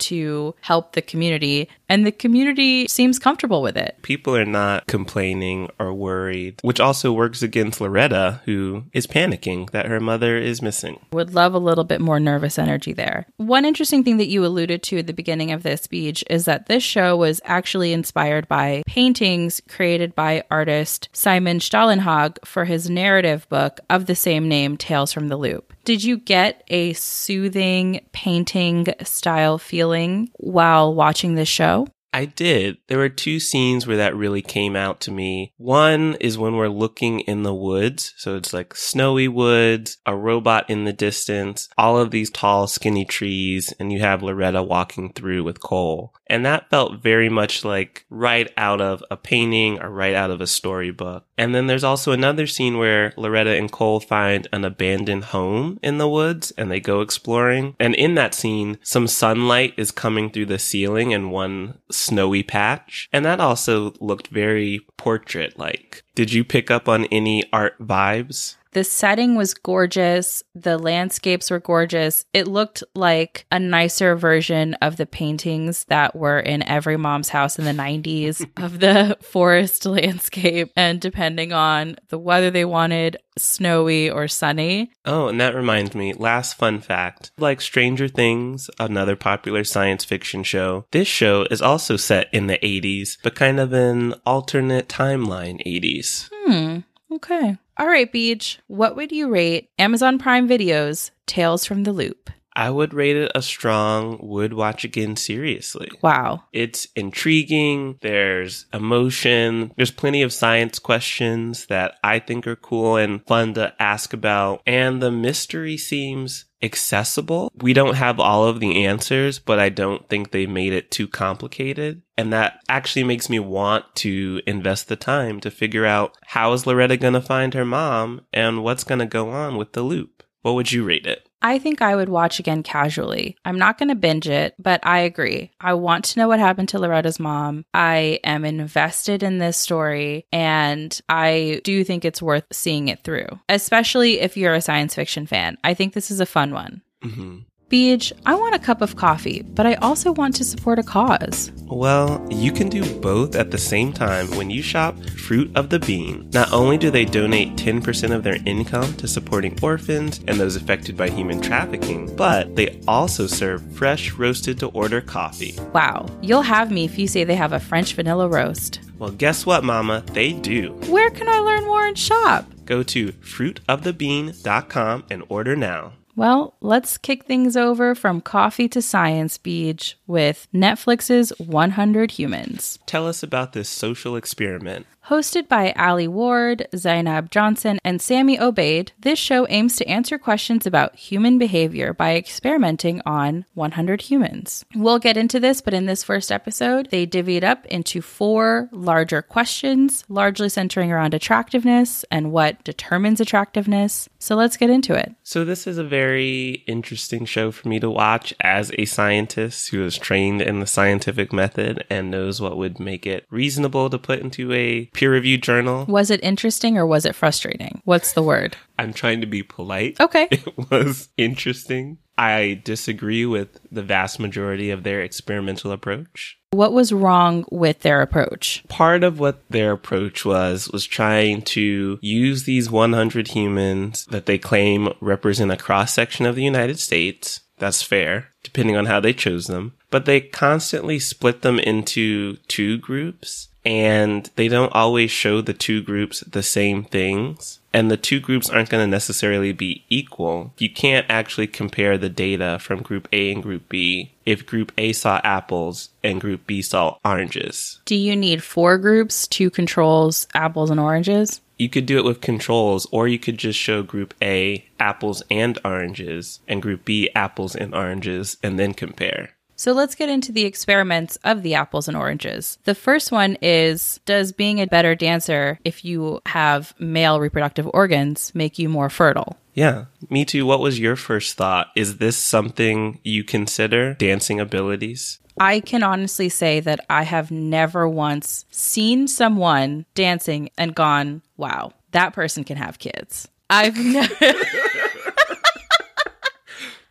to 0.00 0.54
help 0.60 0.92
the 0.92 1.00
community, 1.00 1.70
and 1.88 2.06
the 2.06 2.12
community 2.12 2.86
seems 2.88 3.18
comfortable 3.18 3.62
with 3.62 3.76
it. 3.76 3.98
People 4.02 4.36
are 4.36 4.44
not 4.44 4.86
complaining 4.86 5.70
or 5.78 5.92
worried, 5.92 6.60
which 6.62 6.80
also 6.80 7.12
works 7.12 7.42
against 7.42 7.80
Loretta, 7.80 8.40
who 8.44 8.84
is 8.92 9.06
panicking 9.06 9.70
that 9.70 9.86
her 9.86 10.00
mother 10.00 10.36
is 10.36 10.62
missing. 10.62 11.00
Would 11.12 11.34
love 11.34 11.54
a 11.54 11.58
little 11.58 11.84
bit 11.84 12.00
more 12.00 12.20
nervous 12.20 12.58
energy 12.58 12.92
there. 12.92 13.26
One 13.36 13.64
interesting 13.64 14.04
thing 14.04 14.16
that 14.18 14.28
you 14.28 14.44
alluded 14.44 14.82
to 14.84 14.98
at 14.98 15.06
the 15.06 15.12
beginning 15.12 15.52
of 15.52 15.62
this 15.62 15.82
speech 15.82 16.24
is 16.28 16.44
that 16.44 16.66
this 16.66 16.82
show 16.82 17.16
was 17.16 17.40
actually 17.44 17.92
inspired 17.92 18.48
by 18.48 18.82
paintings 18.86 19.60
created 19.68 20.14
by 20.14 20.44
artist 20.50 21.08
Simon 21.12 21.58
Stålenhag 21.58 22.44
for 22.44 22.64
his 22.64 22.90
narrative 22.90 23.48
book 23.48 23.80
of 23.90 24.06
the 24.06 24.14
same 24.14 24.48
name, 24.48 24.76
Tales 24.76 25.12
from 25.12 25.28
the 25.28 25.36
Loop. 25.36 25.72
Did 25.86 26.02
you 26.02 26.16
get 26.18 26.64
a 26.66 26.94
soothing 26.94 28.00
painting 28.10 28.88
style 29.04 29.56
feeling 29.56 30.30
while 30.34 30.92
watching 30.92 31.36
this 31.36 31.48
show? 31.48 31.86
I 32.16 32.24
did. 32.24 32.78
There 32.86 32.96
were 32.96 33.10
two 33.10 33.38
scenes 33.38 33.86
where 33.86 33.98
that 33.98 34.16
really 34.16 34.40
came 34.40 34.74
out 34.74 35.00
to 35.00 35.10
me. 35.10 35.52
One 35.58 36.16
is 36.18 36.38
when 36.38 36.56
we're 36.56 36.68
looking 36.68 37.20
in 37.20 37.42
the 37.42 37.54
woods. 37.54 38.14
So 38.16 38.36
it's 38.36 38.54
like 38.54 38.74
snowy 38.74 39.28
woods, 39.28 39.98
a 40.06 40.16
robot 40.16 40.70
in 40.70 40.84
the 40.86 40.94
distance, 40.94 41.68
all 41.76 41.98
of 41.98 42.12
these 42.12 42.30
tall, 42.30 42.68
skinny 42.68 43.04
trees, 43.04 43.74
and 43.78 43.92
you 43.92 44.00
have 44.00 44.22
Loretta 44.22 44.62
walking 44.62 45.12
through 45.12 45.44
with 45.44 45.60
Cole. 45.60 46.14
And 46.26 46.46
that 46.46 46.70
felt 46.70 47.02
very 47.02 47.28
much 47.28 47.66
like 47.66 48.06
right 48.08 48.50
out 48.56 48.80
of 48.80 49.04
a 49.10 49.16
painting 49.18 49.78
or 49.80 49.90
right 49.90 50.14
out 50.14 50.30
of 50.30 50.40
a 50.40 50.46
storybook. 50.46 51.26
And 51.36 51.54
then 51.54 51.66
there's 51.66 51.84
also 51.84 52.12
another 52.12 52.46
scene 52.46 52.78
where 52.78 53.12
Loretta 53.16 53.50
and 53.50 53.70
Cole 53.70 54.00
find 54.00 54.48
an 54.52 54.64
abandoned 54.64 55.24
home 55.24 55.78
in 55.82 55.98
the 55.98 56.08
woods 56.08 56.50
and 56.52 56.70
they 56.70 56.80
go 56.80 57.02
exploring. 57.02 57.76
And 57.78 57.94
in 57.94 58.14
that 58.14 58.34
scene, 58.34 58.78
some 58.82 59.06
sunlight 59.06 59.74
is 59.76 59.90
coming 59.90 60.30
through 60.30 60.46
the 60.46 60.58
ceiling 60.58 61.12
and 61.12 61.30
one 61.30 61.78
snowy 62.06 62.42
patch. 62.42 63.08
And 63.12 63.24
that 63.24 63.40
also 63.40 63.92
looked 64.00 64.28
very 64.28 64.80
portrait 64.96 65.58
like. 65.58 66.02
Did 66.14 66.32
you 66.32 66.44
pick 66.44 66.70
up 66.70 66.88
on 66.88 67.04
any 67.06 67.44
art 67.52 67.78
vibes? 67.80 68.56
The 68.76 68.84
setting 68.84 69.36
was 69.36 69.54
gorgeous. 69.54 70.44
The 70.54 70.76
landscapes 70.76 71.50
were 71.50 71.60
gorgeous. 71.60 72.26
It 72.34 72.46
looked 72.46 72.84
like 72.94 73.46
a 73.50 73.58
nicer 73.58 74.14
version 74.16 74.74
of 74.82 74.98
the 74.98 75.06
paintings 75.06 75.86
that 75.88 76.14
were 76.14 76.38
in 76.38 76.62
every 76.62 76.98
mom's 76.98 77.30
house 77.30 77.58
in 77.58 77.64
the 77.64 77.70
90s 77.70 78.46
of 78.62 78.80
the 78.80 79.16
forest 79.22 79.86
landscape. 79.86 80.72
And 80.76 81.00
depending 81.00 81.54
on 81.54 81.96
the 82.10 82.18
weather 82.18 82.50
they 82.50 82.66
wanted, 82.66 83.16
snowy 83.38 84.10
or 84.10 84.28
sunny. 84.28 84.90
Oh, 85.06 85.28
and 85.28 85.40
that 85.40 85.54
reminds 85.54 85.94
me, 85.94 86.12
last 86.12 86.58
fun 86.58 86.82
fact. 86.82 87.30
Like 87.38 87.62
Stranger 87.62 88.08
Things, 88.08 88.68
another 88.78 89.16
popular 89.16 89.64
science 89.64 90.04
fiction 90.04 90.42
show, 90.42 90.84
this 90.90 91.08
show 91.08 91.46
is 91.50 91.62
also 91.62 91.96
set 91.96 92.28
in 92.30 92.46
the 92.46 92.58
80s, 92.58 93.16
but 93.22 93.34
kind 93.34 93.58
of 93.58 93.72
an 93.72 94.12
alternate 94.26 94.86
timeline 94.86 95.66
80s. 95.66 96.28
Hmm. 96.44 96.80
Okay. 97.16 97.56
All 97.78 97.86
right, 97.86 98.12
Beej. 98.12 98.58
What 98.66 98.96
would 98.96 99.10
you 99.10 99.28
rate 99.28 99.70
Amazon 99.78 100.18
Prime 100.18 100.48
Videos 100.48 101.10
Tales 101.26 101.64
from 101.64 101.84
the 101.84 101.92
Loop? 101.92 102.30
I 102.56 102.70
would 102.70 102.94
rate 102.94 103.16
it 103.16 103.30
a 103.34 103.42
strong 103.42 104.18
would 104.22 104.54
watch 104.54 104.82
again 104.82 105.16
seriously. 105.16 105.90
Wow. 106.00 106.44
It's 106.54 106.88
intriguing. 106.96 107.98
There's 108.00 108.64
emotion. 108.72 109.72
There's 109.76 109.90
plenty 109.90 110.22
of 110.22 110.32
science 110.32 110.78
questions 110.78 111.66
that 111.66 111.96
I 112.02 112.18
think 112.18 112.46
are 112.46 112.56
cool 112.56 112.96
and 112.96 113.24
fun 113.26 113.52
to 113.54 113.74
ask 113.78 114.14
about. 114.14 114.62
And 114.66 115.02
the 115.02 115.10
mystery 115.10 115.76
seems 115.76 116.45
accessible. 116.62 117.52
We 117.56 117.72
don't 117.72 117.94
have 117.94 118.18
all 118.18 118.44
of 118.44 118.60
the 118.60 118.84
answers, 118.84 119.38
but 119.38 119.58
I 119.58 119.68
don't 119.68 120.08
think 120.08 120.30
they 120.30 120.46
made 120.46 120.72
it 120.72 120.90
too 120.90 121.08
complicated. 121.08 122.02
And 122.16 122.32
that 122.32 122.60
actually 122.68 123.04
makes 123.04 123.28
me 123.28 123.38
want 123.38 123.84
to 123.96 124.40
invest 124.46 124.88
the 124.88 124.96
time 124.96 125.40
to 125.40 125.50
figure 125.50 125.84
out 125.84 126.16
how 126.26 126.52
is 126.52 126.66
Loretta 126.66 126.96
going 126.96 127.14
to 127.14 127.20
find 127.20 127.54
her 127.54 127.64
mom 127.64 128.22
and 128.32 128.62
what's 128.62 128.84
going 128.84 129.00
to 129.00 129.06
go 129.06 129.30
on 129.30 129.56
with 129.56 129.72
the 129.72 129.82
loop. 129.82 130.15
What 130.46 130.54
would 130.54 130.70
you 130.70 130.84
rate 130.84 131.06
it? 131.06 131.28
I 131.42 131.58
think 131.58 131.82
I 131.82 131.96
would 131.96 132.08
watch 132.08 132.38
again 132.38 132.62
casually. 132.62 133.36
I'm 133.44 133.58
not 133.58 133.78
going 133.78 133.88
to 133.88 133.96
binge 133.96 134.28
it, 134.28 134.54
but 134.60 134.78
I 134.86 135.00
agree. 135.00 135.50
I 135.60 135.74
want 135.74 136.04
to 136.04 136.20
know 136.20 136.28
what 136.28 136.38
happened 136.38 136.68
to 136.68 136.78
Loretta's 136.78 137.18
mom. 137.18 137.64
I 137.74 138.20
am 138.22 138.44
invested 138.44 139.24
in 139.24 139.38
this 139.38 139.56
story, 139.56 140.24
and 140.30 140.96
I 141.08 141.60
do 141.64 141.82
think 141.82 142.04
it's 142.04 142.22
worth 142.22 142.44
seeing 142.52 142.86
it 142.86 143.02
through, 143.02 143.26
especially 143.48 144.20
if 144.20 144.36
you're 144.36 144.54
a 144.54 144.60
science 144.60 144.94
fiction 144.94 145.26
fan. 145.26 145.58
I 145.64 145.74
think 145.74 145.94
this 145.94 146.12
is 146.12 146.20
a 146.20 146.26
fun 146.26 146.52
one. 146.52 146.82
Mm-hmm. 147.02 147.38
Beej, 147.68 148.12
I 148.24 148.36
want 148.36 148.54
a 148.54 148.60
cup 148.60 148.80
of 148.80 148.94
coffee, 148.94 149.42
but 149.42 149.66
I 149.66 149.74
also 149.74 150.12
want 150.12 150.36
to 150.36 150.44
support 150.44 150.78
a 150.78 150.84
cause. 150.84 151.50
Well, 151.64 152.24
you 152.30 152.52
can 152.52 152.68
do 152.68 152.84
both 153.00 153.34
at 153.34 153.50
the 153.50 153.58
same 153.58 153.92
time 153.92 154.30
when 154.36 154.50
you 154.50 154.62
shop 154.62 154.96
Fruit 155.16 155.50
of 155.56 155.68
the 155.68 155.80
Bean. 155.80 156.30
Not 156.32 156.52
only 156.52 156.78
do 156.78 156.92
they 156.92 157.04
donate 157.04 157.56
10% 157.56 158.14
of 158.14 158.22
their 158.22 158.38
income 158.46 158.94
to 158.98 159.08
supporting 159.08 159.58
orphans 159.62 160.20
and 160.28 160.38
those 160.38 160.54
affected 160.54 160.96
by 160.96 161.10
human 161.10 161.40
trafficking, 161.40 162.14
but 162.14 162.54
they 162.54 162.80
also 162.86 163.26
serve 163.26 163.68
fresh 163.72 164.12
roasted 164.12 164.60
to 164.60 164.68
order 164.68 165.00
coffee. 165.00 165.58
Wow, 165.72 166.06
you'll 166.22 166.42
have 166.42 166.70
me 166.70 166.84
if 166.84 166.96
you 166.96 167.08
say 167.08 167.24
they 167.24 167.34
have 167.34 167.52
a 167.52 167.58
French 167.58 167.94
vanilla 167.94 168.28
roast. 168.28 168.78
Well, 169.00 169.10
guess 169.10 169.44
what, 169.44 169.64
Mama? 169.64 170.04
They 170.12 170.34
do. 170.34 170.70
Where 170.86 171.10
can 171.10 171.28
I 171.28 171.40
learn 171.40 171.64
more 171.64 171.84
and 171.84 171.98
shop? 171.98 172.46
Go 172.64 172.84
to 172.84 173.08
fruitofthebean.com 173.08 175.04
and 175.10 175.24
order 175.28 175.56
now. 175.56 175.94
Well, 176.16 176.54
let's 176.62 176.96
kick 176.96 177.24
things 177.24 177.58
over 177.58 177.94
from 177.94 178.22
coffee 178.22 178.68
to 178.68 178.80
science, 178.80 179.36
Beej, 179.36 179.96
with 180.06 180.48
Netflix's 180.54 181.30
100 181.38 182.12
Humans. 182.12 182.78
Tell 182.86 183.06
us 183.06 183.22
about 183.22 183.52
this 183.52 183.68
social 183.68 184.16
experiment. 184.16 184.86
Hosted 185.08 185.46
by 185.46 185.72
Alie 185.76 186.08
Ward, 186.08 186.66
Zainab 186.74 187.30
Johnson, 187.30 187.78
and 187.84 188.02
Sammy 188.02 188.36
Obeid, 188.38 188.90
this 188.98 189.20
show 189.20 189.46
aims 189.48 189.76
to 189.76 189.86
answer 189.86 190.18
questions 190.18 190.66
about 190.66 190.96
human 190.96 191.38
behavior 191.38 191.94
by 191.94 192.16
experimenting 192.16 193.00
on 193.06 193.44
100 193.54 194.02
humans. 194.02 194.64
We'll 194.74 194.98
get 194.98 195.16
into 195.16 195.38
this, 195.38 195.60
but 195.60 195.74
in 195.74 195.86
this 195.86 196.02
first 196.02 196.32
episode, 196.32 196.90
they 196.90 197.06
divvied 197.06 197.44
up 197.44 197.66
into 197.66 198.02
four 198.02 198.68
larger 198.72 199.22
questions, 199.22 200.02
largely 200.08 200.48
centering 200.48 200.90
around 200.90 201.14
attractiveness 201.14 202.04
and 202.10 202.32
what 202.32 202.64
determines 202.64 203.20
attractiveness. 203.20 204.08
So 204.18 204.34
let's 204.34 204.56
get 204.56 204.70
into 204.70 204.94
it. 204.94 205.14
So, 205.22 205.44
this 205.44 205.68
is 205.68 205.78
a 205.78 205.84
very 205.84 206.64
interesting 206.66 207.26
show 207.26 207.52
for 207.52 207.68
me 207.68 207.78
to 207.78 207.88
watch 207.88 208.34
as 208.40 208.72
a 208.76 208.86
scientist 208.86 209.68
who 209.68 209.84
is 209.84 209.98
trained 209.98 210.42
in 210.42 210.58
the 210.58 210.66
scientific 210.66 211.32
method 211.32 211.84
and 211.88 212.10
knows 212.10 212.40
what 212.40 212.56
would 212.56 212.80
make 212.80 213.06
it 213.06 213.24
reasonable 213.30 213.88
to 213.88 213.98
put 213.98 214.18
into 214.18 214.52
a 214.52 214.90
peer 214.96 215.12
reviewed 215.12 215.42
journal. 215.42 215.84
Was 215.86 216.10
it 216.10 216.24
interesting 216.24 216.78
or 216.78 216.86
was 216.86 217.04
it 217.04 217.14
frustrating? 217.14 217.82
What's 217.84 218.14
the 218.14 218.22
word? 218.22 218.56
I'm 218.78 218.94
trying 218.94 219.20
to 219.20 219.26
be 219.26 219.42
polite. 219.42 220.00
Okay. 220.00 220.28
It 220.46 220.70
was 220.70 221.08
interesting. 221.16 221.98
I 222.18 222.60
disagree 222.64 223.26
with 223.26 223.58
the 223.70 223.82
vast 223.82 224.18
majority 224.18 224.70
of 224.70 224.82
their 224.82 225.02
experimental 225.02 225.70
approach. 225.70 226.38
What 226.50 226.72
was 226.72 226.92
wrong 226.92 227.44
with 227.50 227.80
their 227.80 228.00
approach? 228.00 228.64
Part 228.68 229.04
of 229.04 229.20
what 229.20 229.42
their 229.50 229.72
approach 229.72 230.24
was 230.24 230.70
was 230.70 230.86
trying 230.86 231.42
to 231.42 231.98
use 232.00 232.44
these 232.44 232.70
100 232.70 233.28
humans 233.28 234.06
that 234.06 234.26
they 234.26 234.38
claim 234.38 234.88
represent 235.00 235.52
a 235.52 235.56
cross 235.56 235.92
section 235.92 236.24
of 236.24 236.36
the 236.36 236.44
United 236.44 236.78
States. 236.78 237.40
That's 237.58 237.82
fair, 237.82 238.28
depending 238.42 238.76
on 238.76 238.86
how 238.86 239.00
they 239.00 239.12
chose 239.12 239.46
them. 239.46 239.74
But 239.90 240.06
they 240.06 240.20
constantly 240.20 240.98
split 240.98 241.42
them 241.42 241.58
into 241.58 242.36
two 242.48 242.78
groups 242.78 243.48
and 243.66 244.30
they 244.36 244.46
don't 244.46 244.72
always 244.72 245.10
show 245.10 245.40
the 245.40 245.52
two 245.52 245.82
groups 245.82 246.20
the 246.20 246.42
same 246.42 246.84
things. 246.84 247.58
And 247.72 247.90
the 247.90 247.96
two 247.96 248.20
groups 248.20 248.48
aren't 248.48 248.70
going 248.70 248.82
to 248.82 248.90
necessarily 248.90 249.52
be 249.52 249.84
equal. 249.90 250.54
You 250.56 250.70
can't 250.70 251.04
actually 251.10 251.48
compare 251.48 251.98
the 251.98 252.08
data 252.08 252.58
from 252.60 252.82
group 252.82 253.08
A 253.12 253.32
and 253.32 253.42
group 253.42 253.68
B 253.68 254.12
if 254.24 254.46
group 254.46 254.72
A 254.78 254.92
saw 254.92 255.20
apples 255.24 255.90
and 256.02 256.20
group 256.20 256.46
B 256.46 256.62
saw 256.62 256.96
oranges. 257.04 257.80
Do 257.84 257.96
you 257.96 258.14
need 258.14 258.42
four 258.42 258.78
groups, 258.78 259.26
two 259.26 259.50
controls, 259.50 260.28
apples 260.32 260.70
and 260.70 260.80
oranges? 260.80 261.40
You 261.58 261.68
could 261.68 261.86
do 261.86 261.98
it 261.98 262.04
with 262.04 262.20
controls, 262.20 262.86
or 262.92 263.08
you 263.08 263.18
could 263.18 263.38
just 263.38 263.58
show 263.58 263.82
group 263.82 264.14
A 264.22 264.64
apples 264.78 265.22
and 265.30 265.58
oranges, 265.64 266.40
and 266.46 266.62
group 266.62 266.84
B 266.84 267.10
apples 267.14 267.56
and 267.56 267.74
oranges, 267.74 268.36
and 268.42 268.58
then 268.58 268.74
compare. 268.74 269.30
So 269.56 269.72
let's 269.72 269.94
get 269.94 270.10
into 270.10 270.32
the 270.32 270.44
experiments 270.44 271.16
of 271.24 271.42
the 271.42 271.54
apples 271.54 271.88
and 271.88 271.96
oranges. 271.96 272.58
The 272.64 272.74
first 272.74 273.10
one 273.10 273.38
is 273.40 273.98
Does 274.04 274.32
being 274.32 274.60
a 274.60 274.66
better 274.66 274.94
dancer, 274.94 275.58
if 275.64 275.84
you 275.84 276.20
have 276.26 276.74
male 276.78 277.18
reproductive 277.18 277.68
organs, 277.72 278.34
make 278.34 278.58
you 278.58 278.68
more 278.68 278.90
fertile? 278.90 279.38
Yeah. 279.54 279.86
Me 280.10 280.26
too. 280.26 280.44
What 280.44 280.60
was 280.60 280.78
your 280.78 280.96
first 280.96 281.36
thought? 281.36 281.68
Is 281.74 281.96
this 281.96 282.18
something 282.18 283.00
you 283.02 283.24
consider 283.24 283.94
dancing 283.94 284.38
abilities? 284.38 285.18
I 285.40 285.60
can 285.60 285.82
honestly 285.82 286.28
say 286.28 286.60
that 286.60 286.80
I 286.88 287.02
have 287.02 287.30
never 287.30 287.88
once 287.88 288.44
seen 288.50 289.08
someone 289.08 289.86
dancing 289.94 290.50
and 290.58 290.74
gone, 290.74 291.22
wow, 291.36 291.72
that 291.92 292.12
person 292.12 292.44
can 292.44 292.58
have 292.58 292.78
kids. 292.78 293.28
I've 293.48 293.76
never. 293.82 294.14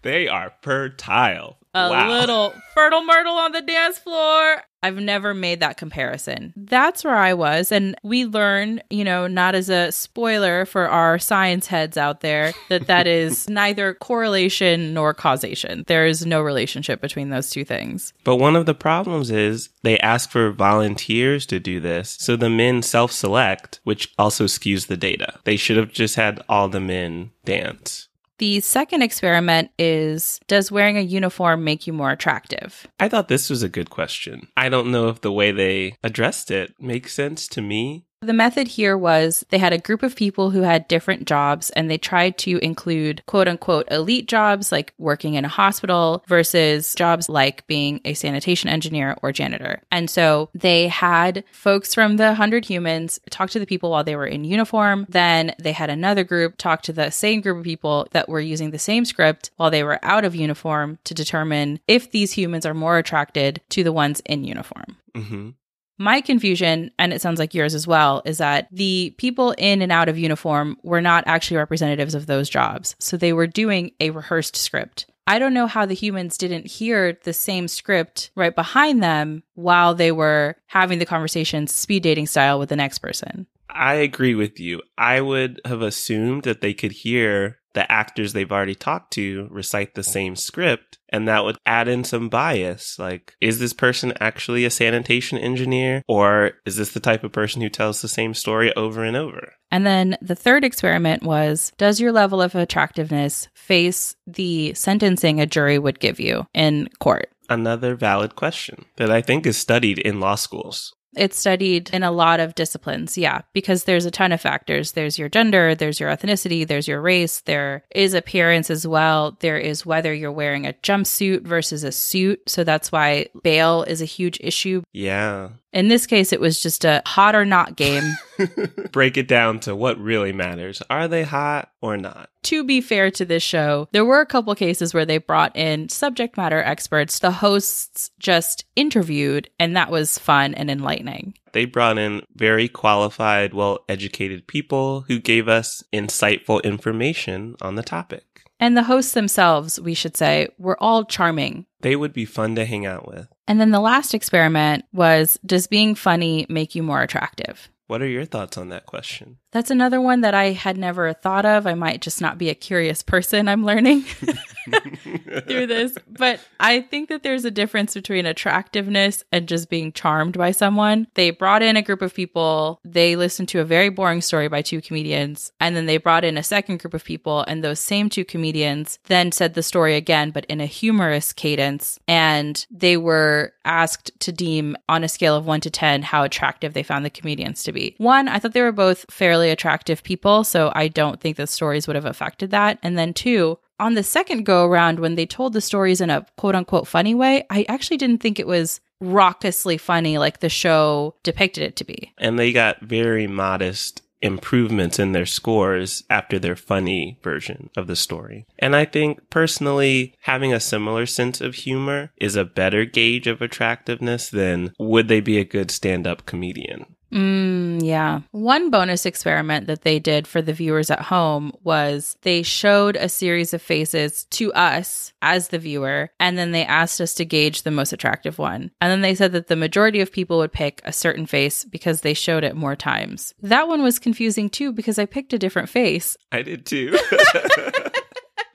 They 0.05 0.27
are 0.27 0.53
fertile. 0.61 1.57
A 1.75 1.89
wow. 1.89 2.09
little 2.09 2.53
fertile 2.73 3.03
myrtle 3.03 3.35
on 3.35 3.51
the 3.51 3.61
dance 3.61 3.99
floor. 3.99 4.63
I've 4.81 4.97
never 4.97 5.33
made 5.33 5.61
that 5.61 5.77
comparison. 5.77 6.53
That's 6.55 7.03
where 7.03 7.15
I 7.15 7.33
was. 7.33 7.71
And 7.71 7.95
we 8.03 8.25
learn, 8.25 8.81
you 8.91 9.03
know, 9.03 9.25
not 9.25 9.55
as 9.55 9.67
a 9.67 9.91
spoiler 9.91 10.65
for 10.65 10.87
our 10.87 11.17
science 11.17 11.65
heads 11.65 11.97
out 11.97 12.21
there, 12.21 12.53
that 12.69 12.85
that 12.85 13.07
is 13.07 13.49
neither 13.49 13.95
correlation 13.95 14.93
nor 14.93 15.13
causation. 15.13 15.83
There 15.87 16.05
is 16.05 16.25
no 16.25 16.41
relationship 16.41 17.01
between 17.01 17.29
those 17.29 17.49
two 17.49 17.65
things. 17.65 18.13
But 18.23 18.35
one 18.35 18.55
of 18.55 18.67
the 18.67 18.75
problems 18.75 19.31
is 19.31 19.69
they 19.81 19.97
ask 19.99 20.29
for 20.29 20.51
volunteers 20.51 21.47
to 21.47 21.59
do 21.59 21.79
this, 21.79 22.15
so 22.19 22.35
the 22.35 22.49
men 22.49 22.83
self 22.83 23.11
select, 23.11 23.79
which 23.83 24.13
also 24.19 24.45
skews 24.45 24.85
the 24.85 24.97
data. 24.97 25.39
They 25.45 25.57
should 25.57 25.77
have 25.77 25.91
just 25.91 26.15
had 26.15 26.43
all 26.47 26.69
the 26.69 26.79
men 26.79 27.31
dance. 27.43 28.07
The 28.37 28.59
second 28.59 29.01
experiment 29.01 29.71
is 29.79 30.39
Does 30.47 30.71
wearing 30.71 30.97
a 30.97 31.01
uniform 31.01 31.63
make 31.63 31.87
you 31.87 31.93
more 31.93 32.11
attractive? 32.11 32.85
I 32.99 33.07
thought 33.07 33.29
this 33.29 33.49
was 33.49 33.63
a 33.63 33.69
good 33.69 33.89
question. 33.89 34.47
I 34.57 34.67
don't 34.69 34.91
know 34.91 35.07
if 35.07 35.21
the 35.21 35.31
way 35.31 35.51
they 35.51 35.95
addressed 36.03 36.51
it 36.51 36.73
makes 36.79 37.13
sense 37.13 37.47
to 37.49 37.61
me. 37.61 38.05
The 38.25 38.33
method 38.33 38.67
here 38.67 38.97
was 38.97 39.45
they 39.49 39.59
had 39.59 39.71
a 39.71 39.77
group 39.77 40.01
of 40.01 40.15
people 40.15 40.49
who 40.49 40.61
had 40.61 40.87
different 40.87 41.27
jobs 41.27 41.69
and 41.69 41.91
they 41.91 41.99
tried 41.99 42.39
to 42.39 42.57
include 42.57 43.21
quote 43.27 43.47
unquote 43.47 43.87
elite 43.91 44.27
jobs 44.27 44.71
like 44.71 44.95
working 44.97 45.35
in 45.35 45.45
a 45.45 45.47
hospital 45.47 46.23
versus 46.27 46.95
jobs 46.95 47.29
like 47.29 47.67
being 47.67 48.01
a 48.03 48.15
sanitation 48.15 48.67
engineer 48.67 49.15
or 49.21 49.31
janitor. 49.31 49.79
And 49.91 50.09
so 50.09 50.49
they 50.55 50.87
had 50.87 51.43
folks 51.51 51.93
from 51.93 52.17
the 52.17 52.29
100 52.29 52.65
humans 52.65 53.19
talk 53.29 53.51
to 53.51 53.59
the 53.59 53.67
people 53.67 53.91
while 53.91 54.03
they 54.03 54.15
were 54.15 54.25
in 54.25 54.43
uniform. 54.43 55.05
Then 55.07 55.53
they 55.59 55.71
had 55.71 55.91
another 55.91 56.23
group 56.23 56.57
talk 56.57 56.81
to 56.83 56.93
the 56.93 57.11
same 57.11 57.41
group 57.41 57.59
of 57.59 57.63
people 57.63 58.07
that 58.13 58.27
were 58.27 58.39
using 58.39 58.71
the 58.71 58.79
same 58.79 59.05
script 59.05 59.51
while 59.57 59.69
they 59.69 59.83
were 59.83 59.99
out 60.01 60.25
of 60.25 60.33
uniform 60.33 60.97
to 61.03 61.13
determine 61.13 61.79
if 61.87 62.09
these 62.09 62.31
humans 62.31 62.65
are 62.65 62.73
more 62.73 62.97
attracted 62.97 63.61
to 63.69 63.83
the 63.83 63.93
ones 63.93 64.19
in 64.25 64.43
uniform. 64.43 64.97
hmm 65.13 65.49
My 65.97 66.19
confusion, 66.19 66.91
and 66.99 67.13
it 67.13 67.21
sounds 67.21 67.39
like 67.39 67.53
yours 67.53 67.73
as 67.73 67.87
well, 67.87 68.21
is 68.25 68.39
that 68.39 68.67
the 68.71 69.15
people 69.17 69.51
in 69.57 69.81
and 69.81 69.91
out 69.91 70.09
of 70.09 70.17
uniform 70.17 70.77
were 70.83 71.01
not 71.01 71.23
actually 71.25 71.57
representatives 71.57 72.15
of 72.15 72.25
those 72.25 72.49
jobs. 72.49 72.95
So 72.99 73.15
they 73.15 73.31
were 73.31 73.47
doing 73.47 73.91
a 73.99 74.09
rehearsed 74.09 74.57
script. 74.57 75.05
I 75.27 75.39
don't 75.39 75.53
know 75.53 75.67
how 75.67 75.85
the 75.85 75.95
humans 75.95 76.37
didn't 76.37 76.67
hear 76.67 77.17
the 77.23 77.33
same 77.33 77.67
script 77.67 78.29
right 78.35 78.53
behind 78.53 79.01
them 79.01 79.43
while 79.55 79.95
they 79.95 80.11
were 80.11 80.55
having 80.67 80.99
the 80.99 81.05
conversation 81.05 81.65
speed 81.65 82.03
dating 82.03 82.27
style 82.27 82.59
with 82.59 82.69
the 82.69 82.75
next 82.75 82.99
person. 82.99 83.47
I 83.69 83.95
agree 83.95 84.35
with 84.35 84.59
you. 84.59 84.81
I 84.97 85.21
would 85.21 85.61
have 85.65 85.81
assumed 85.81 86.43
that 86.43 86.61
they 86.61 86.73
could 86.73 86.91
hear 86.91 87.57
the 87.75 87.89
actors 87.91 88.33
they've 88.33 88.51
already 88.51 88.73
talked 88.73 89.13
to 89.13 89.47
recite 89.51 89.93
the 89.93 90.03
same 90.03 90.35
script, 90.35 90.97
and 91.09 91.27
that 91.27 91.43
would 91.43 91.57
add 91.65 91.87
in 91.87 92.03
some 92.03 92.29
bias. 92.29 92.97
Like, 92.97 93.35
is 93.39 93.59
this 93.59 93.73
person 93.73 94.13
actually 94.19 94.65
a 94.65 94.71
sanitation 94.71 95.37
engineer, 95.37 96.01
or 96.07 96.53
is 96.65 96.77
this 96.77 96.93
the 96.93 96.99
type 96.99 97.23
of 97.23 97.31
person 97.31 97.61
who 97.61 97.69
tells 97.69 98.01
the 98.01 98.07
same 98.07 98.33
story 98.33 98.73
over 98.75 99.03
and 99.03 99.15
over? 99.15 99.53
And 99.71 99.85
then 99.85 100.17
the 100.21 100.35
third 100.35 100.63
experiment 100.63 101.23
was 101.23 101.71
Does 101.77 102.01
your 102.01 102.11
level 102.11 102.41
of 102.41 102.55
attractiveness 102.55 103.49
face 103.53 104.15
the 104.25 104.73
sentencing 104.73 105.39
a 105.39 105.45
jury 105.45 105.77
would 105.77 105.99
give 105.99 106.19
you 106.19 106.47
in 106.53 106.89
court? 106.99 107.29
Another 107.49 107.95
valid 107.95 108.35
question 108.35 108.85
that 108.95 109.11
I 109.11 109.21
think 109.21 109.45
is 109.45 109.57
studied 109.57 109.99
in 109.99 110.19
law 110.19 110.35
schools. 110.35 110.95
It's 111.15 111.37
studied 111.37 111.89
in 111.91 112.03
a 112.03 112.11
lot 112.11 112.39
of 112.39 112.55
disciplines, 112.55 113.17
yeah, 113.17 113.41
because 113.53 113.83
there's 113.83 114.05
a 114.05 114.11
ton 114.11 114.31
of 114.31 114.41
factors. 114.41 114.93
There's 114.93 115.17
your 115.17 115.29
gender, 115.29 115.75
there's 115.75 115.99
your 115.99 116.09
ethnicity, 116.09 116.67
there's 116.67 116.87
your 116.87 117.01
race, 117.01 117.41
there 117.41 117.83
is 117.93 118.13
appearance 118.13 118.69
as 118.69 118.85
well. 118.85 119.37
There 119.39 119.57
is 119.57 119.85
whether 119.85 120.13
you're 120.13 120.31
wearing 120.31 120.65
a 120.67 120.73
jumpsuit 120.73 121.41
versus 121.41 121.83
a 121.83 121.91
suit. 121.91 122.41
So 122.49 122.63
that's 122.63 122.91
why 122.91 123.27
bail 123.43 123.83
is 123.83 124.01
a 124.01 124.05
huge 124.05 124.39
issue. 124.41 124.83
Yeah. 124.93 125.49
In 125.75 125.89
this 125.89 126.07
case, 126.07 126.33
it 126.33 126.39
was 126.39 126.63
just 126.63 126.85
a 126.85 127.03
hot 127.05 127.35
or 127.35 127.45
not 127.45 127.75
game. 127.75 128.15
Break 128.91 129.17
it 129.17 129.27
down 129.27 129.59
to 129.61 129.75
what 129.75 129.99
really 129.99 130.31
matters. 130.31 130.81
Are 130.89 131.07
they 131.07 131.23
hot 131.23 131.69
or 131.81 131.97
not? 131.97 132.29
to 132.45 132.63
be 132.63 132.79
fair 132.79 133.09
to 133.09 133.25
this 133.25 133.41
show, 133.41 133.87
there 133.91 134.05
were 134.05 134.21
a 134.21 134.25
couple 134.25 134.53
cases 134.53 134.93
where 134.93 135.05
they 135.05 135.17
brought 135.17 135.55
in 135.55 135.89
subject 135.89 136.37
matter 136.37 136.61
experts. 136.61 137.17
The 137.17 137.31
hosts 137.31 138.11
just 138.19 138.65
interviewed, 138.75 139.49
and 139.59 139.75
that 139.75 139.89
was 139.89 140.19
fun 140.19 140.53
and 140.53 140.69
enlightening. 140.69 141.33
They 141.53 141.65
brought 141.65 141.97
in 141.97 142.21
very 142.35 142.67
qualified, 142.67 143.55
well 143.55 143.79
educated 143.89 144.45
people 144.45 145.01
who 145.07 145.19
gave 145.19 145.47
us 145.47 145.83
insightful 145.91 146.63
information 146.63 147.55
on 147.61 147.75
the 147.75 147.83
topic. 147.83 148.34
And 148.59 148.77
the 148.77 148.83
hosts 148.83 149.13
themselves, 149.13 149.79
we 149.79 149.93
should 149.93 150.15
say, 150.15 150.47
were 150.57 150.81
all 150.81 151.03
charming. 151.03 151.65
They 151.81 151.95
would 151.95 152.13
be 152.13 152.25
fun 152.25 152.55
to 152.55 152.65
hang 152.65 152.85
out 152.85 153.07
with. 153.07 153.27
And 153.47 153.59
then 153.59 153.71
the 153.71 153.79
last 153.79 154.13
experiment 154.13 154.85
was 154.93 155.37
Does 155.45 155.67
being 155.67 155.95
funny 155.95 156.45
make 156.49 156.73
you 156.73 156.83
more 156.83 157.01
attractive? 157.01 157.69
What 157.87 158.01
are 158.01 158.07
your 158.07 158.25
thoughts 158.25 158.57
on 158.57 158.69
that 158.69 158.87
question? 158.87 159.37
That's 159.51 159.69
another 159.69 160.01
one 160.01 160.21
that 160.21 160.33
I 160.33 160.51
had 160.53 160.77
never 160.77 161.13
thought 161.13 161.45
of. 161.45 161.67
I 161.67 161.75
might 161.75 162.01
just 162.01 162.19
not 162.19 162.39
be 162.39 162.49
a 162.49 162.55
curious 162.55 163.03
person. 163.03 163.47
I'm 163.47 163.63
learning 163.63 164.05
through 165.47 165.67
this. 165.67 165.97
But 166.07 166.39
I 166.59 166.81
think 166.81 167.09
that 167.09 167.23
there's 167.23 167.45
a 167.45 167.51
difference 167.51 167.93
between 167.93 168.25
attractiveness 168.25 169.23
and 169.31 169.47
just 169.47 169.69
being 169.69 169.91
charmed 169.91 170.37
by 170.37 170.51
someone. 170.51 171.07
They 171.13 171.31
brought 171.31 171.61
in 171.61 171.77
a 171.77 171.81
group 171.81 172.01
of 172.01 172.13
people, 172.13 172.79
they 172.83 173.15
listened 173.15 173.49
to 173.49 173.59
a 173.59 173.65
very 173.65 173.89
boring 173.89 174.21
story 174.21 174.47
by 174.47 174.61
two 174.61 174.81
comedians, 174.81 175.51
and 175.59 175.75
then 175.75 175.85
they 175.85 175.97
brought 175.97 176.23
in 176.23 176.37
a 176.37 176.43
second 176.43 176.79
group 176.79 176.93
of 176.93 177.03
people, 177.03 177.43
and 177.47 177.63
those 177.63 177.79
same 177.79 178.09
two 178.09 178.25
comedians 178.25 178.99
then 179.05 179.31
said 179.31 179.53
the 179.53 179.63
story 179.63 179.95
again, 179.95 180.31
but 180.31 180.45
in 180.45 180.61
a 180.61 180.65
humorous 180.65 181.33
cadence. 181.33 181.99
And 182.07 182.65
they 182.71 182.97
were 182.97 183.53
asked 183.65 184.11
to 184.19 184.31
deem 184.31 184.75
on 184.87 185.03
a 185.03 185.09
scale 185.09 185.35
of 185.35 185.45
one 185.45 185.61
to 185.61 185.69
10 185.69 186.03
how 186.03 186.23
attractive 186.23 186.73
they 186.73 186.83
found 186.83 187.03
the 187.03 187.09
comedians 187.09 187.63
to 187.63 187.71
be. 187.71 187.95
One, 187.97 188.27
I 188.27 188.39
thought 188.39 188.53
they 188.53 188.61
were 188.61 188.71
both 188.71 189.05
fairly 189.09 189.49
attractive 189.49 190.03
people, 190.03 190.43
so 190.43 190.71
I 190.75 190.87
don't 190.87 191.19
think 191.19 191.37
the 191.37 191.47
stories 191.47 191.87
would 191.87 191.95
have 191.95 192.05
affected 192.05 192.51
that. 192.51 192.79
And 192.83 192.97
then 192.97 193.13
two, 193.13 193.57
on 193.79 193.93
the 193.93 194.03
second 194.03 194.45
go 194.45 194.65
around, 194.65 194.99
when 194.99 195.15
they 195.15 195.25
told 195.25 195.53
the 195.53 195.61
stories 195.61 196.01
in 196.01 196.09
a 196.09 196.25
quote 196.37 196.55
unquote 196.55 196.87
funny 196.87 197.15
way, 197.15 197.45
I 197.49 197.65
actually 197.67 197.97
didn't 197.97 198.19
think 198.19 198.39
it 198.39 198.47
was 198.47 198.79
raucously 199.01 199.77
funny 199.77 200.17
like 200.17 200.39
the 200.39 200.49
show 200.49 201.15
depicted 201.23 201.63
it 201.63 201.75
to 201.77 201.83
be. 201.83 202.13
And 202.17 202.39
they 202.39 202.51
got 202.51 202.81
very 202.81 203.27
modest 203.27 204.01
improvements 204.21 204.97
in 204.97 205.11
their 205.11 205.25
scores 205.25 206.03
after 206.09 206.39
their 206.39 206.55
funny 206.55 207.19
version 207.21 207.69
of 207.77 207.85
the 207.87 207.95
story. 207.95 208.47
And 208.57 208.75
I 208.75 208.85
think 208.85 209.29
personally, 209.29 210.15
having 210.21 210.53
a 210.53 210.59
similar 210.59 211.05
sense 211.05 211.41
of 211.41 211.55
humor 211.55 212.11
is 212.17 212.35
a 212.35 212.45
better 212.45 212.85
gauge 212.85 213.27
of 213.27 213.41
attractiveness 213.41 214.29
than 214.29 214.73
would 214.79 215.09
they 215.09 215.19
be 215.19 215.37
a 215.37 215.45
good 215.45 215.69
stand 215.69 216.07
up 216.07 216.25
comedian. 216.25 216.94
Mm, 217.15 217.81
yeah. 217.81 218.21
One 218.31 218.69
bonus 218.69 219.05
experiment 219.05 219.67
that 219.67 219.83
they 219.83 219.99
did 219.99 220.27
for 220.27 220.41
the 220.41 220.53
viewers 220.53 220.91
at 220.91 221.01
home 221.01 221.53
was 221.63 222.17
they 222.23 222.43
showed 222.43 222.97
a 222.97 223.07
series 223.07 223.53
of 223.53 223.61
faces 223.61 224.25
to 224.31 224.51
us 224.53 225.13
as 225.21 225.47
the 225.47 225.57
viewer, 225.57 226.09
and 226.19 226.37
then 226.37 226.51
they 226.51 226.65
asked 226.65 226.99
us 226.99 227.13
to 227.15 227.25
gauge 227.25 227.63
the 227.63 227.71
most 227.71 227.93
attractive 227.93 228.37
one. 228.37 228.71
And 228.81 228.91
then 228.91 229.01
they 229.01 229.15
said 229.15 229.31
that 229.31 229.47
the 229.47 229.55
majority 229.55 230.01
of 230.01 230.11
people 230.11 230.39
would 230.39 230.51
pick 230.51 230.81
a 230.83 230.91
certain 230.91 231.25
face 231.25 231.63
because 231.63 232.01
they 232.01 232.13
showed 232.13 232.43
it 232.43 232.55
more 232.55 232.75
times. 232.75 233.33
That 233.41 233.69
one 233.69 233.81
was 233.81 233.97
confusing 233.97 234.49
too 234.49 234.73
because 234.73 234.99
I 234.99 235.05
picked 235.05 235.31
a 235.31 235.39
different 235.39 235.69
face. 235.69 236.17
I 236.33 236.41
did 236.41 236.65
too. 236.65 236.97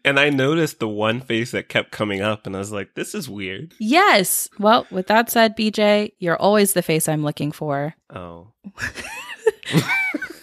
and 0.05 0.19
I 0.19 0.31
noticed 0.31 0.79
the 0.79 0.89
one 0.89 1.21
face 1.21 1.51
that 1.53 1.69
kept 1.69 1.91
coming 1.91 2.21
up, 2.21 2.47
and 2.47 2.55
I 2.55 2.59
was 2.59 2.73
like, 2.73 2.95
this 2.95 3.15
is 3.15 3.29
weird. 3.29 3.75
Yes. 3.79 4.49
Well, 4.59 4.87
with 4.91 5.07
that 5.09 5.31
said, 5.31 5.57
BJ, 5.57 6.13
you're 6.19 6.37
always 6.37 6.73
the 6.73 6.83
face 6.83 7.09
I'm 7.09 7.25
looking 7.25 7.53
for. 7.53 7.95
Oh. 8.11 8.49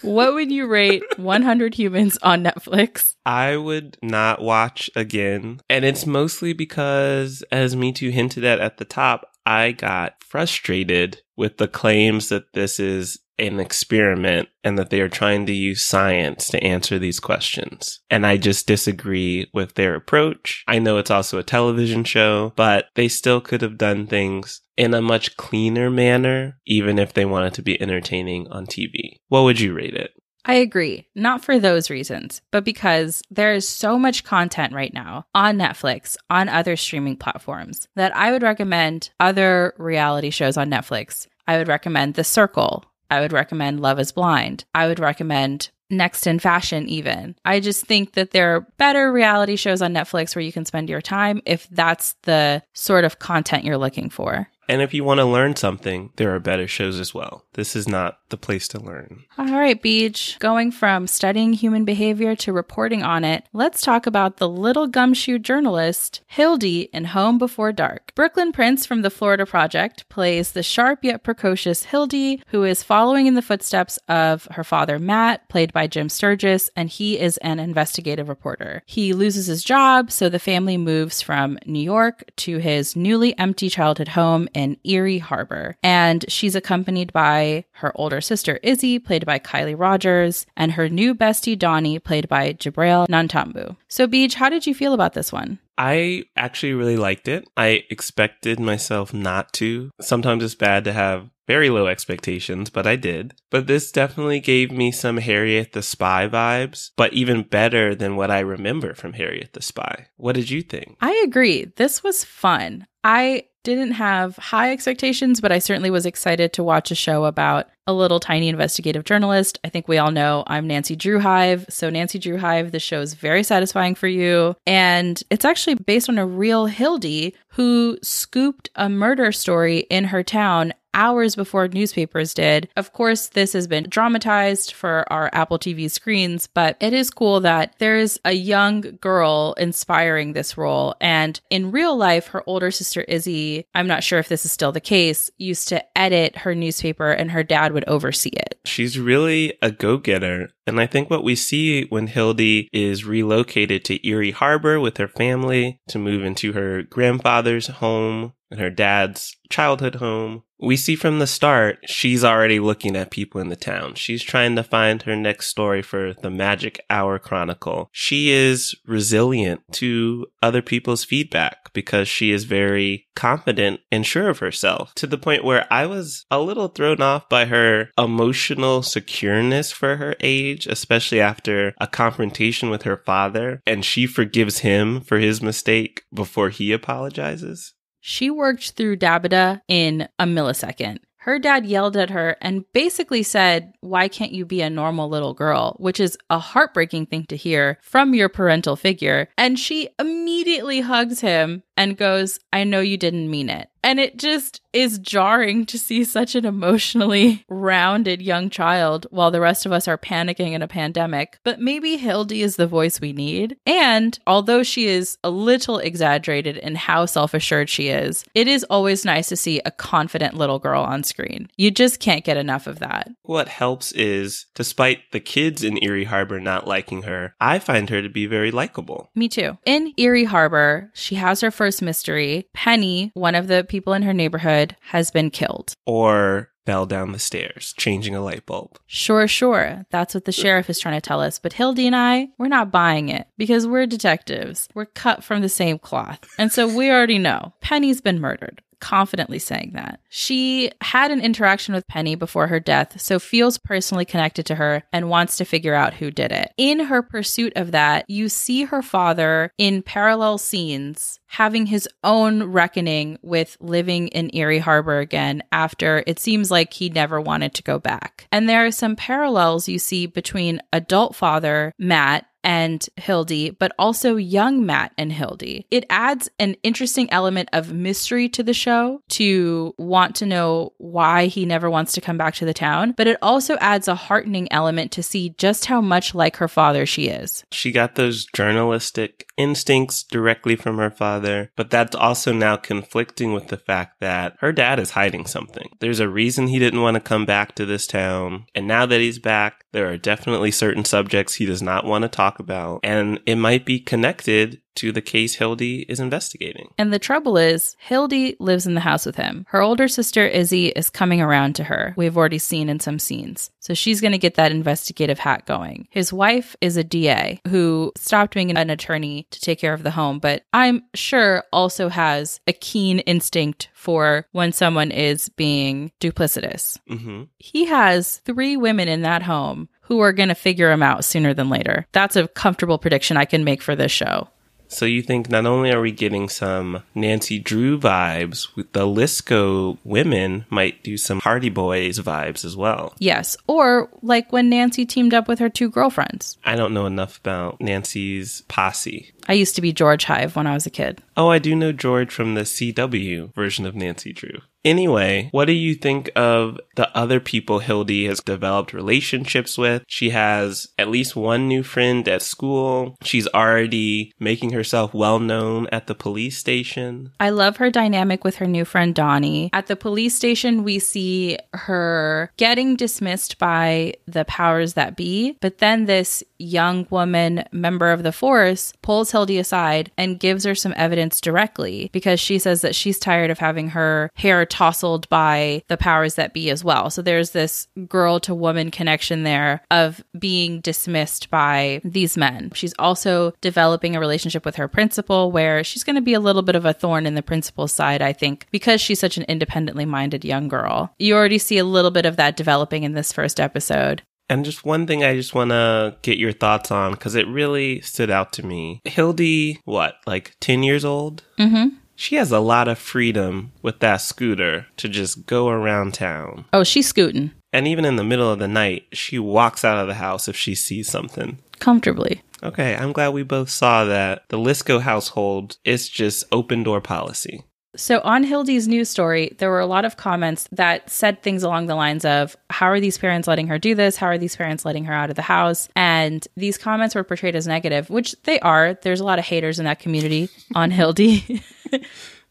What 0.08 0.32
would 0.32 0.50
you 0.50 0.66
rate 0.66 1.02
100 1.18 1.74
Humans 1.74 2.18
on 2.22 2.42
Netflix? 2.42 3.16
I 3.26 3.58
would 3.58 3.98
not 4.02 4.40
watch 4.40 4.90
again. 4.96 5.60
And 5.68 5.84
it's 5.84 6.06
mostly 6.06 6.54
because, 6.54 7.44
as 7.52 7.76
Me 7.76 7.92
Too 7.92 8.08
hinted 8.08 8.42
at 8.42 8.58
at 8.58 8.78
the 8.78 8.86
top, 8.86 9.32
I 9.48 9.72
got 9.72 10.22
frustrated 10.22 11.22
with 11.34 11.56
the 11.56 11.68
claims 11.68 12.28
that 12.28 12.52
this 12.52 12.78
is 12.78 13.18
an 13.38 13.60
experiment 13.60 14.50
and 14.62 14.78
that 14.78 14.90
they 14.90 15.00
are 15.00 15.08
trying 15.08 15.46
to 15.46 15.54
use 15.54 15.82
science 15.82 16.48
to 16.48 16.62
answer 16.62 16.98
these 16.98 17.18
questions. 17.18 18.00
And 18.10 18.26
I 18.26 18.36
just 18.36 18.66
disagree 18.66 19.48
with 19.54 19.74
their 19.74 19.94
approach. 19.94 20.64
I 20.68 20.78
know 20.80 20.98
it's 20.98 21.10
also 21.10 21.38
a 21.38 21.42
television 21.42 22.04
show, 22.04 22.52
but 22.56 22.88
they 22.94 23.08
still 23.08 23.40
could 23.40 23.62
have 23.62 23.78
done 23.78 24.06
things 24.06 24.60
in 24.76 24.92
a 24.92 25.00
much 25.00 25.38
cleaner 25.38 25.88
manner, 25.88 26.58
even 26.66 26.98
if 26.98 27.14
they 27.14 27.24
wanted 27.24 27.54
to 27.54 27.62
be 27.62 27.80
entertaining 27.80 28.48
on 28.48 28.66
TV. 28.66 29.20
What 29.28 29.44
would 29.44 29.60
you 29.60 29.72
rate 29.72 29.94
it? 29.94 30.10
I 30.48 30.54
agree. 30.54 31.06
Not 31.14 31.44
for 31.44 31.58
those 31.58 31.90
reasons, 31.90 32.40
but 32.50 32.64
because 32.64 33.22
there 33.30 33.52
is 33.52 33.68
so 33.68 33.98
much 33.98 34.24
content 34.24 34.72
right 34.72 34.92
now 34.94 35.26
on 35.34 35.58
Netflix, 35.58 36.16
on 36.30 36.48
other 36.48 36.74
streaming 36.74 37.16
platforms, 37.16 37.86
that 37.96 38.16
I 38.16 38.32
would 38.32 38.42
recommend 38.42 39.10
other 39.20 39.74
reality 39.76 40.30
shows 40.30 40.56
on 40.56 40.70
Netflix. 40.70 41.26
I 41.46 41.58
would 41.58 41.68
recommend 41.68 42.14
The 42.14 42.24
Circle. 42.24 42.86
I 43.10 43.20
would 43.20 43.32
recommend 43.32 43.80
Love 43.80 44.00
is 44.00 44.10
Blind. 44.10 44.64
I 44.74 44.88
would 44.88 44.98
recommend 44.98 45.68
Next 45.90 46.26
in 46.26 46.38
Fashion, 46.38 46.88
even. 46.88 47.34
I 47.44 47.60
just 47.60 47.84
think 47.84 48.14
that 48.14 48.30
there 48.30 48.56
are 48.56 48.66
better 48.78 49.12
reality 49.12 49.56
shows 49.56 49.82
on 49.82 49.94
Netflix 49.94 50.34
where 50.34 50.42
you 50.42 50.52
can 50.52 50.64
spend 50.64 50.88
your 50.88 51.00
time 51.00 51.42
if 51.46 51.68
that's 51.70 52.14
the 52.22 52.62
sort 52.74 53.04
of 53.04 53.18
content 53.18 53.64
you're 53.64 53.78
looking 53.78 54.10
for. 54.10 54.48
And 54.68 54.82
if 54.82 54.92
you 54.92 55.02
want 55.02 55.18
to 55.18 55.24
learn 55.24 55.56
something, 55.56 56.10
there 56.16 56.34
are 56.34 56.40
better 56.40 56.68
shows 56.68 57.00
as 57.00 57.14
well. 57.14 57.44
This 57.54 57.74
is 57.74 57.88
not 57.88 58.20
the 58.28 58.36
place 58.36 58.68
to 58.68 58.80
learn. 58.80 59.24
All 59.38 59.46
right, 59.46 59.82
Beej. 59.82 60.38
Going 60.38 60.70
from 60.70 61.06
studying 61.06 61.54
human 61.54 61.86
behavior 61.86 62.36
to 62.36 62.52
reporting 62.52 63.02
on 63.02 63.24
it, 63.24 63.44
let's 63.54 63.80
talk 63.80 64.06
about 64.06 64.36
the 64.36 64.48
little 64.48 64.86
gumshoe 64.86 65.38
journalist, 65.38 66.20
Hildy, 66.26 66.90
in 66.92 67.06
Home 67.06 67.38
Before 67.38 67.72
Dark. 67.72 68.12
Brooklyn 68.14 68.52
Prince 68.52 68.84
from 68.84 69.00
the 69.00 69.10
Florida 69.10 69.46
Project 69.46 70.06
plays 70.10 70.52
the 70.52 70.62
sharp 70.62 71.02
yet 71.02 71.24
precocious 71.24 71.84
Hildy, 71.84 72.42
who 72.48 72.64
is 72.64 72.82
following 72.82 73.26
in 73.26 73.34
the 73.34 73.42
footsteps 73.42 73.98
of 74.08 74.46
her 74.50 74.64
father, 74.64 74.98
Matt, 74.98 75.48
played 75.48 75.72
by 75.72 75.86
Jim 75.86 76.10
Sturgess, 76.10 76.70
and 76.76 76.90
he 76.90 77.18
is 77.18 77.38
an 77.38 77.58
investigative 77.58 78.28
reporter. 78.28 78.82
He 78.84 79.14
loses 79.14 79.46
his 79.46 79.64
job, 79.64 80.12
so 80.12 80.28
the 80.28 80.38
family 80.38 80.76
moves 80.76 81.22
from 81.22 81.58
New 81.64 81.82
York 81.82 82.24
to 82.36 82.58
his 82.58 82.94
newly 82.94 83.36
empty 83.38 83.70
childhood 83.70 84.08
home 84.08 84.48
in 84.58 84.76
Erie 84.84 85.18
Harbor. 85.18 85.76
And 85.82 86.24
she's 86.28 86.56
accompanied 86.56 87.12
by 87.12 87.64
her 87.72 87.92
older 87.94 88.20
sister 88.20 88.58
Izzy, 88.62 88.98
played 88.98 89.24
by 89.24 89.38
Kylie 89.38 89.78
Rogers, 89.78 90.44
and 90.56 90.72
her 90.72 90.88
new 90.88 91.14
bestie 91.14 91.58
Donnie, 91.58 91.98
played 91.98 92.28
by 92.28 92.54
Jibrail 92.54 93.06
Nantambu. 93.08 93.76
So, 93.86 94.08
Beej, 94.08 94.34
how 94.34 94.48
did 94.48 94.66
you 94.66 94.74
feel 94.74 94.92
about 94.92 95.14
this 95.14 95.32
one? 95.32 95.60
I 95.78 96.24
actually 96.36 96.74
really 96.74 96.96
liked 96.96 97.28
it. 97.28 97.48
I 97.56 97.84
expected 97.88 98.58
myself 98.58 99.14
not 99.14 99.52
to. 99.54 99.92
Sometimes 100.00 100.42
it's 100.42 100.56
bad 100.56 100.82
to 100.84 100.92
have 100.92 101.30
very 101.46 101.70
low 101.70 101.86
expectations, 101.86 102.68
but 102.68 102.86
I 102.86 102.96
did. 102.96 103.34
But 103.50 103.68
this 103.68 103.92
definitely 103.92 104.40
gave 104.40 104.70
me 104.72 104.92
some 104.92 105.16
Harriet 105.16 105.72
the 105.72 105.82
Spy 105.82 106.28
vibes, 106.28 106.90
but 106.96 107.12
even 107.14 107.42
better 107.42 107.94
than 107.94 108.16
what 108.16 108.30
I 108.30 108.40
remember 108.40 108.92
from 108.92 109.14
Harriet 109.14 109.54
the 109.54 109.62
Spy. 109.62 110.08
What 110.16 110.34
did 110.34 110.50
you 110.50 110.62
think? 110.62 110.96
I 111.00 111.22
agree. 111.26 111.72
This 111.76 112.02
was 112.02 112.24
fun. 112.24 112.86
I 113.02 113.44
didn't 113.68 113.92
have 113.92 114.36
high 114.36 114.72
expectations, 114.72 115.40
but 115.40 115.52
I 115.52 115.58
certainly 115.58 115.90
was 115.90 116.06
excited 116.06 116.52
to 116.54 116.64
watch 116.64 116.90
a 116.90 116.94
show 116.94 117.24
about 117.24 117.68
a 117.86 117.92
little 117.92 118.20
tiny 118.20 118.48
investigative 118.48 119.04
journalist. 119.04 119.58
I 119.64 119.68
think 119.70 119.88
we 119.88 119.96
all 119.96 120.10
know 120.10 120.44
I'm 120.46 120.66
Nancy 120.66 120.94
Drewhive. 120.94 121.70
So, 121.70 121.88
Nancy 121.88 122.18
Drewhive, 122.18 122.70
the 122.70 122.78
show 122.78 123.00
is 123.00 123.14
very 123.14 123.42
satisfying 123.42 123.94
for 123.94 124.08
you. 124.08 124.54
And 124.66 125.22
it's 125.30 125.46
actually 125.46 125.76
based 125.76 126.08
on 126.08 126.18
a 126.18 126.26
real 126.26 126.66
Hildy 126.66 127.34
who 127.52 127.98
scooped 128.02 128.68
a 128.76 128.88
murder 128.88 129.32
story 129.32 129.78
in 129.90 130.04
her 130.04 130.22
town 130.22 130.74
hours 130.94 131.36
before 131.36 131.68
newspapers 131.68 132.34
did. 132.34 132.68
Of 132.76 132.92
course, 132.92 133.28
this 133.28 133.52
has 133.52 133.66
been 133.66 133.86
dramatized 133.88 134.72
for 134.72 135.10
our 135.12 135.30
Apple 135.32 135.58
TV 135.58 135.90
screens, 135.90 136.46
but 136.46 136.76
it 136.80 136.92
is 136.92 137.10
cool 137.10 137.40
that 137.40 137.74
there 137.78 137.96
is 137.96 138.20
a 138.24 138.32
young 138.32 138.98
girl 139.00 139.54
inspiring 139.58 140.32
this 140.32 140.56
role. 140.56 140.94
And 141.00 141.40
in 141.50 141.70
real 141.70 141.96
life, 141.96 142.28
her 142.28 142.42
older 142.46 142.70
sister 142.70 143.02
Izzy, 143.02 143.64
I'm 143.74 143.86
not 143.86 144.02
sure 144.02 144.18
if 144.18 144.28
this 144.28 144.44
is 144.44 144.52
still 144.52 144.72
the 144.72 144.80
case, 144.80 145.30
used 145.38 145.68
to 145.68 145.84
edit 145.98 146.38
her 146.38 146.54
newspaper 146.54 147.10
and 147.10 147.30
her 147.30 147.42
dad 147.42 147.72
would 147.72 147.86
oversee 147.86 148.30
it. 148.30 148.58
She's 148.64 148.98
really 148.98 149.54
a 149.62 149.70
go 149.70 149.98
getter. 149.98 150.50
And 150.66 150.80
I 150.80 150.86
think 150.86 151.08
what 151.08 151.24
we 151.24 151.34
see 151.34 151.86
when 151.86 152.08
Hildy 152.08 152.68
is 152.72 153.04
relocated 153.04 153.84
to 153.86 154.06
Erie 154.06 154.32
Harbor 154.32 154.78
with 154.78 154.98
her 154.98 155.08
family 155.08 155.80
to 155.88 155.98
move 155.98 156.24
into 156.24 156.52
her 156.52 156.82
grandfather's 156.82 157.68
home 157.68 158.34
and 158.50 158.60
her 158.60 158.70
dad's 158.70 159.36
childhood 159.50 159.96
home. 159.96 160.42
We 160.60 160.76
see 160.76 160.96
from 160.96 161.20
the 161.20 161.26
start, 161.28 161.78
she's 161.86 162.24
already 162.24 162.58
looking 162.58 162.96
at 162.96 163.12
people 163.12 163.40
in 163.40 163.48
the 163.48 163.56
town. 163.56 163.94
She's 163.94 164.24
trying 164.24 164.56
to 164.56 164.64
find 164.64 165.02
her 165.02 165.14
next 165.14 165.46
story 165.46 165.82
for 165.82 166.14
the 166.14 166.30
Magic 166.30 166.84
Hour 166.90 167.20
Chronicle. 167.20 167.88
She 167.92 168.30
is 168.32 168.74
resilient 168.84 169.60
to 169.74 170.26
other 170.42 170.60
people's 170.60 171.04
feedback 171.04 171.72
because 171.72 172.08
she 172.08 172.32
is 172.32 172.42
very 172.42 173.06
confident 173.14 173.80
and 173.92 174.04
sure 174.04 174.28
of 174.28 174.40
herself 174.40 174.92
to 174.96 175.06
the 175.06 175.18
point 175.18 175.44
where 175.44 175.66
I 175.72 175.86
was 175.86 176.26
a 176.28 176.40
little 176.40 176.68
thrown 176.68 177.00
off 177.00 177.28
by 177.28 177.44
her 177.44 177.90
emotional 177.96 178.80
secureness 178.82 179.72
for 179.72 179.96
her 179.96 180.16
age, 180.20 180.66
especially 180.66 181.20
after 181.20 181.72
a 181.78 181.86
confrontation 181.86 182.68
with 182.68 182.82
her 182.82 182.96
father 183.06 183.62
and 183.64 183.84
she 183.84 184.06
forgives 184.06 184.58
him 184.60 185.00
for 185.00 185.18
his 185.18 185.40
mistake 185.40 186.02
before 186.12 186.48
he 186.48 186.72
apologizes. 186.72 187.74
She 188.08 188.30
worked 188.30 188.70
through 188.70 188.96
Dabida 188.96 189.60
in 189.68 190.08
a 190.18 190.24
millisecond. 190.24 191.00
Her 191.18 191.38
dad 191.38 191.66
yelled 191.66 191.94
at 191.94 192.08
her 192.08 192.38
and 192.40 192.64
basically 192.72 193.22
said, 193.22 193.74
Why 193.80 194.08
can't 194.08 194.32
you 194.32 194.46
be 194.46 194.62
a 194.62 194.70
normal 194.70 195.10
little 195.10 195.34
girl? 195.34 195.76
Which 195.78 196.00
is 196.00 196.16
a 196.30 196.38
heartbreaking 196.38 197.04
thing 197.04 197.26
to 197.26 197.36
hear 197.36 197.76
from 197.82 198.14
your 198.14 198.30
parental 198.30 198.76
figure. 198.76 199.28
And 199.36 199.58
she 199.58 199.90
immediately 199.98 200.80
hugs 200.80 201.20
him 201.20 201.64
and 201.78 201.96
goes, 201.96 202.40
I 202.52 202.64
know 202.64 202.80
you 202.80 202.96
didn't 202.96 203.30
mean 203.30 203.48
it. 203.48 203.70
And 203.82 204.00
it 204.00 204.16
just 204.16 204.60
is 204.72 204.98
jarring 204.98 205.64
to 205.66 205.78
see 205.78 206.04
such 206.04 206.34
an 206.34 206.44
emotionally 206.44 207.44
rounded 207.48 208.20
young 208.20 208.50
child 208.50 209.06
while 209.10 209.30
the 209.30 209.40
rest 209.40 209.64
of 209.64 209.72
us 209.72 209.88
are 209.88 209.96
panicking 209.96 210.52
in 210.52 210.62
a 210.62 210.68
pandemic. 210.68 211.38
But 211.44 211.60
maybe 211.60 211.96
Hildy 211.96 212.42
is 212.42 212.56
the 212.56 212.66
voice 212.66 213.00
we 213.00 213.12
need. 213.12 213.56
And 213.64 214.18
although 214.26 214.62
she 214.62 214.86
is 214.86 215.16
a 215.22 215.30
little 215.30 215.78
exaggerated 215.78 216.56
in 216.56 216.74
how 216.74 217.06
self 217.06 217.34
assured 217.34 217.70
she 217.70 217.88
is, 217.88 218.24
it 218.34 218.48
is 218.48 218.64
always 218.64 219.04
nice 219.04 219.28
to 219.28 219.36
see 219.36 219.60
a 219.64 219.70
confident 219.70 220.34
little 220.34 220.58
girl 220.58 220.82
on 220.82 221.04
screen. 221.04 221.48
You 221.56 221.70
just 221.70 222.00
can't 222.00 222.24
get 222.24 222.36
enough 222.36 222.66
of 222.66 222.80
that. 222.80 223.08
What 223.22 223.48
helps 223.48 223.92
is, 223.92 224.46
despite 224.54 224.98
the 225.12 225.20
kids 225.20 225.62
in 225.62 225.82
Erie 225.82 226.04
Harbor 226.04 226.40
not 226.40 226.66
liking 226.66 227.02
her, 227.02 227.34
I 227.40 227.58
find 227.58 227.88
her 227.90 228.02
to 228.02 228.08
be 228.08 228.26
very 228.26 228.50
likable. 228.50 229.10
Me 229.14 229.28
too. 229.28 229.56
In 229.64 229.92
Erie 229.96 230.24
Harbor, 230.24 230.90
she 230.94 231.14
has 231.14 231.40
her 231.40 231.50
first 231.50 231.67
mystery. 231.82 232.48
Penny, 232.54 233.10
one 233.14 233.34
of 233.34 233.48
the 233.48 233.64
people 233.64 233.92
in 233.92 234.02
her 234.02 234.14
neighborhood, 234.14 234.76
has 234.80 235.10
been 235.10 235.30
killed. 235.30 235.74
Or 235.86 236.50
fell 236.68 236.84
down 236.84 237.12
the 237.12 237.18
stairs, 237.18 237.72
changing 237.78 238.14
a 238.14 238.20
light 238.20 238.44
bulb. 238.44 238.78
Sure, 238.86 239.26
sure. 239.26 239.86
That's 239.90 240.12
what 240.12 240.26
the 240.26 240.32
sheriff 240.32 240.68
is 240.68 240.78
trying 240.78 241.00
to 241.00 241.06
tell 241.06 241.22
us. 241.22 241.38
But 241.38 241.54
Hildy 241.54 241.86
and 241.86 241.96
I, 241.96 242.28
we're 242.36 242.48
not 242.48 242.70
buying 242.70 243.08
it 243.08 243.26
because 243.38 243.66
we're 243.66 243.86
detectives. 243.86 244.68
We're 244.74 244.84
cut 244.84 245.24
from 245.24 245.40
the 245.40 245.48
same 245.48 245.78
cloth. 245.78 246.20
And 246.38 246.52
so 246.52 246.68
we 246.68 246.90
already 246.90 247.18
know 247.18 247.54
Penny's 247.62 248.02
been 248.02 248.20
murdered 248.20 248.60
confidently 248.80 249.38
saying 249.38 249.72
that. 249.74 250.00
She 250.08 250.70
had 250.80 251.10
an 251.10 251.20
interaction 251.20 251.74
with 251.74 251.86
Penny 251.86 252.14
before 252.14 252.46
her 252.46 252.60
death, 252.60 253.00
so 253.00 253.18
feels 253.18 253.58
personally 253.58 254.04
connected 254.04 254.46
to 254.46 254.54
her 254.56 254.82
and 254.92 255.10
wants 255.10 255.36
to 255.36 255.44
figure 255.44 255.74
out 255.74 255.94
who 255.94 256.10
did 256.10 256.32
it. 256.32 256.52
In 256.56 256.80
her 256.80 257.02
pursuit 257.02 257.52
of 257.56 257.72
that, 257.72 258.08
you 258.08 258.28
see 258.28 258.64
her 258.64 258.82
father 258.82 259.52
in 259.58 259.82
parallel 259.82 260.38
scenes 260.38 261.20
having 261.28 261.66
his 261.66 261.88
own 262.02 262.42
reckoning 262.42 263.18
with 263.22 263.56
living 263.60 264.08
in 264.08 264.34
Erie 264.34 264.58
Harbor 264.58 264.98
again 264.98 265.42
after 265.52 266.02
it 266.06 266.18
seems 266.18 266.50
like 266.50 266.72
he 266.72 266.88
never 266.88 267.20
wanted 267.20 267.54
to 267.54 267.62
go 267.62 267.78
back. 267.78 268.26
And 268.32 268.48
there 268.48 268.64
are 268.64 268.70
some 268.70 268.96
parallels 268.96 269.68
you 269.68 269.78
see 269.78 270.06
between 270.06 270.60
adult 270.72 271.14
father, 271.14 271.74
Matt, 271.78 272.26
and 272.44 272.86
Hildy, 272.96 273.50
but 273.50 273.72
also 273.78 274.16
young 274.16 274.64
Matt 274.64 274.92
and 274.96 275.12
Hildy. 275.12 275.66
It 275.70 275.84
adds 275.90 276.30
an 276.38 276.56
interesting 276.62 277.10
element 277.12 277.48
of 277.52 277.72
mystery 277.72 278.28
to 278.30 278.42
the 278.42 278.54
show 278.54 279.02
to 279.10 279.74
want 279.78 280.16
to 280.16 280.26
know 280.26 280.72
why 280.78 281.26
he 281.26 281.44
never 281.44 281.70
wants 281.70 281.92
to 281.92 282.00
come 282.00 282.18
back 282.18 282.34
to 282.36 282.44
the 282.44 282.54
town, 282.54 282.92
but 282.96 283.06
it 283.06 283.18
also 283.22 283.56
adds 283.60 283.88
a 283.88 283.94
heartening 283.94 284.50
element 284.52 284.92
to 284.92 285.02
see 285.02 285.30
just 285.38 285.66
how 285.66 285.80
much 285.80 286.14
like 286.14 286.36
her 286.36 286.48
father 286.48 286.86
she 286.86 287.08
is. 287.08 287.44
She 287.50 287.72
got 287.72 287.94
those 287.94 288.26
journalistic 288.26 289.26
instincts 289.36 290.02
directly 290.02 290.56
from 290.56 290.78
her 290.78 290.90
father, 290.90 291.50
but 291.56 291.70
that's 291.70 291.94
also 291.94 292.32
now 292.32 292.56
conflicting 292.56 293.32
with 293.32 293.48
the 293.48 293.56
fact 293.56 294.00
that 294.00 294.36
her 294.40 294.52
dad 294.52 294.78
is 294.80 294.90
hiding 294.90 295.26
something. 295.26 295.68
There's 295.80 296.00
a 296.00 296.08
reason 296.08 296.48
he 296.48 296.58
didn't 296.58 296.82
want 296.82 296.96
to 296.96 297.00
come 297.00 297.24
back 297.24 297.54
to 297.54 297.64
this 297.64 297.86
town, 297.86 298.46
and 298.54 298.66
now 298.66 298.86
that 298.86 299.00
he's 299.00 299.18
back, 299.18 299.64
there 299.72 299.88
are 299.88 299.96
definitely 299.96 300.50
certain 300.50 300.84
subjects 300.84 301.34
he 301.34 301.46
does 301.46 301.62
not 301.62 301.84
want 301.84 302.02
to 302.02 302.08
talk 302.08 302.27
about, 302.38 302.80
and 302.82 303.20
it 303.26 303.36
might 303.36 303.64
be 303.64 303.80
connected 303.80 304.60
to 304.78 304.92
the 304.92 305.02
case 305.02 305.34
Hildy 305.34 305.80
is 305.88 305.98
investigating. 305.98 306.72
And 306.78 306.92
the 306.92 307.00
trouble 307.00 307.36
is, 307.36 307.74
Hildy 307.80 308.36
lives 308.38 308.64
in 308.64 308.74
the 308.74 308.80
house 308.80 309.04
with 309.04 309.16
him. 309.16 309.44
Her 309.48 309.60
older 309.60 309.88
sister 309.88 310.24
Izzy 310.24 310.68
is 310.68 310.88
coming 310.88 311.20
around 311.20 311.56
to 311.56 311.64
her. 311.64 311.94
We've 311.96 312.16
already 312.16 312.38
seen 312.38 312.68
in 312.68 312.78
some 312.78 313.00
scenes. 313.00 313.50
So 313.58 313.74
she's 313.74 314.00
going 314.00 314.12
to 314.12 314.18
get 314.18 314.36
that 314.36 314.52
investigative 314.52 315.18
hat 315.18 315.46
going. 315.46 315.88
His 315.90 316.12
wife 316.12 316.54
is 316.60 316.76
a 316.76 316.84
DA 316.84 317.40
who 317.48 317.92
stopped 317.96 318.34
being 318.34 318.56
an 318.56 318.70
attorney 318.70 319.26
to 319.32 319.40
take 319.40 319.58
care 319.58 319.74
of 319.74 319.82
the 319.82 319.90
home, 319.90 320.20
but 320.20 320.44
I'm 320.52 320.84
sure 320.94 321.42
also 321.52 321.88
has 321.88 322.40
a 322.46 322.52
keen 322.52 323.00
instinct 323.00 323.70
for 323.74 324.26
when 324.30 324.52
someone 324.52 324.92
is 324.92 325.28
being 325.30 325.90
duplicitous. 326.00 326.78
Mm-hmm. 326.88 327.24
He 327.38 327.64
has 327.64 328.18
three 328.18 328.56
women 328.56 328.86
in 328.86 329.02
that 329.02 329.24
home 329.24 329.68
who 329.88 330.00
are 330.00 330.12
going 330.12 330.28
to 330.28 330.34
figure 330.34 330.70
him 330.70 330.82
out 330.82 331.04
sooner 331.04 331.34
than 331.34 331.48
later. 331.48 331.86
That's 331.92 332.14
a 332.14 332.28
comfortable 332.28 332.78
prediction 332.78 333.16
I 333.16 333.24
can 333.24 333.42
make 333.42 333.62
for 333.62 333.74
this 333.74 333.90
show. 333.90 334.28
So 334.68 334.84
you 334.84 335.00
think 335.00 335.30
not 335.30 335.46
only 335.46 335.72
are 335.72 335.80
we 335.80 335.92
getting 335.92 336.28
some 336.28 336.82
Nancy 336.94 337.38
Drew 337.38 337.78
vibes, 337.78 338.48
the 338.72 338.86
Lisko 338.86 339.78
women 339.82 340.44
might 340.50 340.82
do 340.82 340.98
some 340.98 341.20
Hardy 341.20 341.48
Boys 341.48 341.98
vibes 341.98 342.44
as 342.44 342.54
well. 342.54 342.94
Yes. 342.98 343.34
Or 343.46 343.88
like 344.02 344.30
when 344.30 344.50
Nancy 344.50 344.84
teamed 344.84 345.14
up 345.14 345.26
with 345.26 345.38
her 345.38 345.48
two 345.48 345.70
girlfriends. 345.70 346.36
I 346.44 346.54
don't 346.54 346.74
know 346.74 346.84
enough 346.84 347.18
about 347.18 347.62
Nancy's 347.62 348.42
posse. 348.42 349.10
I 349.26 349.32
used 349.32 349.54
to 349.54 349.62
be 349.62 349.72
George 349.72 350.04
Hive 350.04 350.36
when 350.36 350.46
I 350.46 350.52
was 350.52 350.66
a 350.66 350.70
kid. 350.70 351.02
Oh, 351.16 351.30
I 351.30 351.38
do 351.38 351.56
know 351.56 351.72
George 351.72 352.12
from 352.12 352.34
the 352.34 352.42
CW 352.42 353.34
version 353.34 353.64
of 353.64 353.74
Nancy 353.74 354.12
Drew. 354.12 354.40
Anyway, 354.64 355.28
what 355.32 355.46
do 355.46 355.52
you 355.52 355.74
think 355.74 356.10
of 356.16 356.58
the 356.76 356.94
other 356.96 357.20
people 357.20 357.60
Hildy 357.60 358.06
has 358.06 358.20
developed 358.20 358.72
relationships 358.72 359.56
with? 359.56 359.82
She 359.86 360.10
has 360.10 360.68
at 360.78 360.88
least 360.88 361.16
one 361.16 361.48
new 361.48 361.62
friend 361.62 362.06
at 362.08 362.22
school. 362.22 362.96
She's 363.02 363.28
already 363.28 364.12
making 364.18 364.52
herself 364.52 364.92
well 364.92 365.20
known 365.20 365.68
at 365.72 365.86
the 365.86 365.94
police 365.94 366.38
station. 366.38 367.12
I 367.20 367.30
love 367.30 367.58
her 367.58 367.70
dynamic 367.70 368.24
with 368.24 368.36
her 368.36 368.46
new 368.46 368.64
friend 368.64 368.94
Donnie. 368.94 369.50
At 369.52 369.66
the 369.66 369.76
police 369.76 370.14
station, 370.14 370.64
we 370.64 370.78
see 370.78 371.38
her 371.54 372.32
getting 372.36 372.76
dismissed 372.76 373.38
by 373.38 373.94
the 374.06 374.24
powers 374.24 374.74
that 374.74 374.96
be, 374.96 375.36
but 375.40 375.58
then 375.58 375.86
this 375.86 376.24
young 376.38 376.86
woman 376.90 377.44
member 377.52 377.90
of 377.90 378.02
the 378.02 378.12
force 378.12 378.72
pulls 378.82 379.10
Hildy 379.10 379.38
aside 379.38 379.90
and 379.96 380.20
gives 380.20 380.44
her 380.44 380.54
some 380.54 380.74
evidence 380.76 381.20
directly 381.20 381.90
because 381.92 382.20
she 382.20 382.38
says 382.38 382.60
that 382.62 382.74
she's 382.74 382.98
tired 382.98 383.30
of 383.30 383.38
having 383.38 383.70
her 383.70 384.10
hair 384.14 384.44
tousled 384.48 385.08
by 385.08 385.62
the 385.68 385.76
powers 385.76 386.14
that 386.14 386.34
be 386.34 386.50
as 386.50 386.64
well. 386.64 386.90
So 386.90 387.02
there's 387.02 387.30
this 387.30 387.68
girl 387.88 388.20
to 388.20 388.34
woman 388.34 388.70
connection 388.70 389.22
there 389.22 389.62
of 389.70 390.02
being 390.18 390.60
dismissed 390.60 391.30
by 391.30 391.80
these 391.84 392.16
men. 392.16 392.50
She's 392.54 392.74
also 392.78 393.32
developing 393.40 393.96
a 393.96 394.00
relationship 394.00 394.44
with 394.44 394.56
her 394.56 394.68
principal 394.68 395.30
where 395.30 395.62
she's 395.64 395.84
going 395.84 395.96
to 395.96 396.02
be 396.02 396.14
a 396.14 396.20
little 396.20 396.42
bit 396.42 396.56
of 396.56 396.64
a 396.64 396.72
thorn 396.72 397.06
in 397.06 397.14
the 397.14 397.22
principal's 397.22 397.72
side, 397.72 398.02
I 398.02 398.12
think, 398.12 398.46
because 398.50 398.80
she's 398.80 399.00
such 399.00 399.16
an 399.16 399.24
independently 399.24 399.84
minded 399.84 400.24
young 400.24 400.48
girl. 400.48 400.94
You 400.98 401.14
already 401.14 401.38
see 401.38 401.58
a 401.58 401.64
little 401.64 401.90
bit 401.90 402.06
of 402.06 402.16
that 402.16 402.36
developing 402.36 402.82
in 402.82 402.92
this 402.92 403.12
first 403.12 403.40
episode. 403.40 404.02
And 404.30 404.44
just 404.44 404.64
one 404.64 404.86
thing 404.86 405.02
I 405.02 405.14
just 405.14 405.34
want 405.34 405.50
to 405.50 405.96
get 406.02 406.18
your 406.18 406.32
thoughts 406.32 406.70
on 406.70 406.92
because 406.92 407.14
it 407.14 407.26
really 407.28 407.80
stood 407.80 408.10
out 408.10 408.32
to 408.34 408.44
me. 408.44 408.82
Hildy, 408.84 409.60
what, 409.64 409.94
like 410.06 410.36
10 410.40 410.62
years 410.62 410.84
old? 410.84 411.22
Mm-hmm. 411.38 411.76
She 412.00 412.14
has 412.14 412.30
a 412.30 412.38
lot 412.38 412.68
of 412.68 412.78
freedom 412.78 413.50
with 413.60 413.80
that 413.80 413.96
scooter 413.96 414.68
to 414.76 414.88
just 414.88 415.26
go 415.26 415.48
around 415.48 415.94
town. 415.94 416.44
Oh, 416.52 416.62
she's 416.62 416.86
scooting 416.86 417.32
And 417.52 417.66
even 417.66 417.84
in 417.84 417.96
the 417.96 418.04
middle 418.04 418.30
of 418.30 418.38
the 418.38 418.46
night, 418.46 418.86
she 418.92 419.18
walks 419.18 419.64
out 419.64 419.78
of 419.78 419.88
the 419.88 419.94
house 419.94 420.28
if 420.28 420.36
she 420.36 420.54
sees 420.54 420.88
something. 420.88 421.38
comfortably. 421.58 422.22
Okay, 422.40 422.76
I'm 422.76 422.92
glad 422.92 423.08
we 423.14 423.24
both 423.24 423.50
saw 423.50 423.84
that 423.86 424.22
the 424.28 424.38
Lisko 424.38 424.80
household 424.80 425.56
is 425.64 425.88
just 425.88 426.22
open 426.30 426.62
door 426.62 426.80
policy. 426.80 427.42
So 427.78 428.00
on 428.02 428.24
Hildy's 428.24 428.66
news 428.66 428.88
story, 428.88 429.36
there 429.38 429.50
were 429.50 429.60
a 429.60 429.66
lot 429.66 429.84
of 429.84 429.96
comments 429.96 430.48
that 430.50 430.90
said 430.90 431.22
things 431.22 431.44
along 431.44 431.66
the 431.66 431.76
lines 431.76 432.04
of, 432.04 432.36
How 432.50 432.66
are 432.66 432.80
these 432.80 432.98
parents 432.98 433.28
letting 433.28 433.46
her 433.46 433.58
do 433.58 433.76
this? 433.76 433.96
How 433.96 434.08
are 434.08 434.18
these 434.18 434.34
parents 434.34 434.64
letting 434.64 434.84
her 434.86 434.92
out 434.92 435.10
of 435.10 435.16
the 435.16 435.22
house? 435.22 435.68
And 435.76 436.26
these 436.36 436.58
comments 436.58 436.96
were 436.96 437.04
portrayed 437.04 437.36
as 437.36 437.46
negative, 437.46 437.88
which 437.88 438.16
they 438.24 438.40
are. 438.40 438.74
There's 438.82 439.00
a 439.00 439.04
lot 439.04 439.20
of 439.20 439.24
haters 439.24 439.60
in 439.60 439.64
that 439.66 439.78
community 439.78 440.28
on 440.54 440.70
Hildy. 440.72 441.42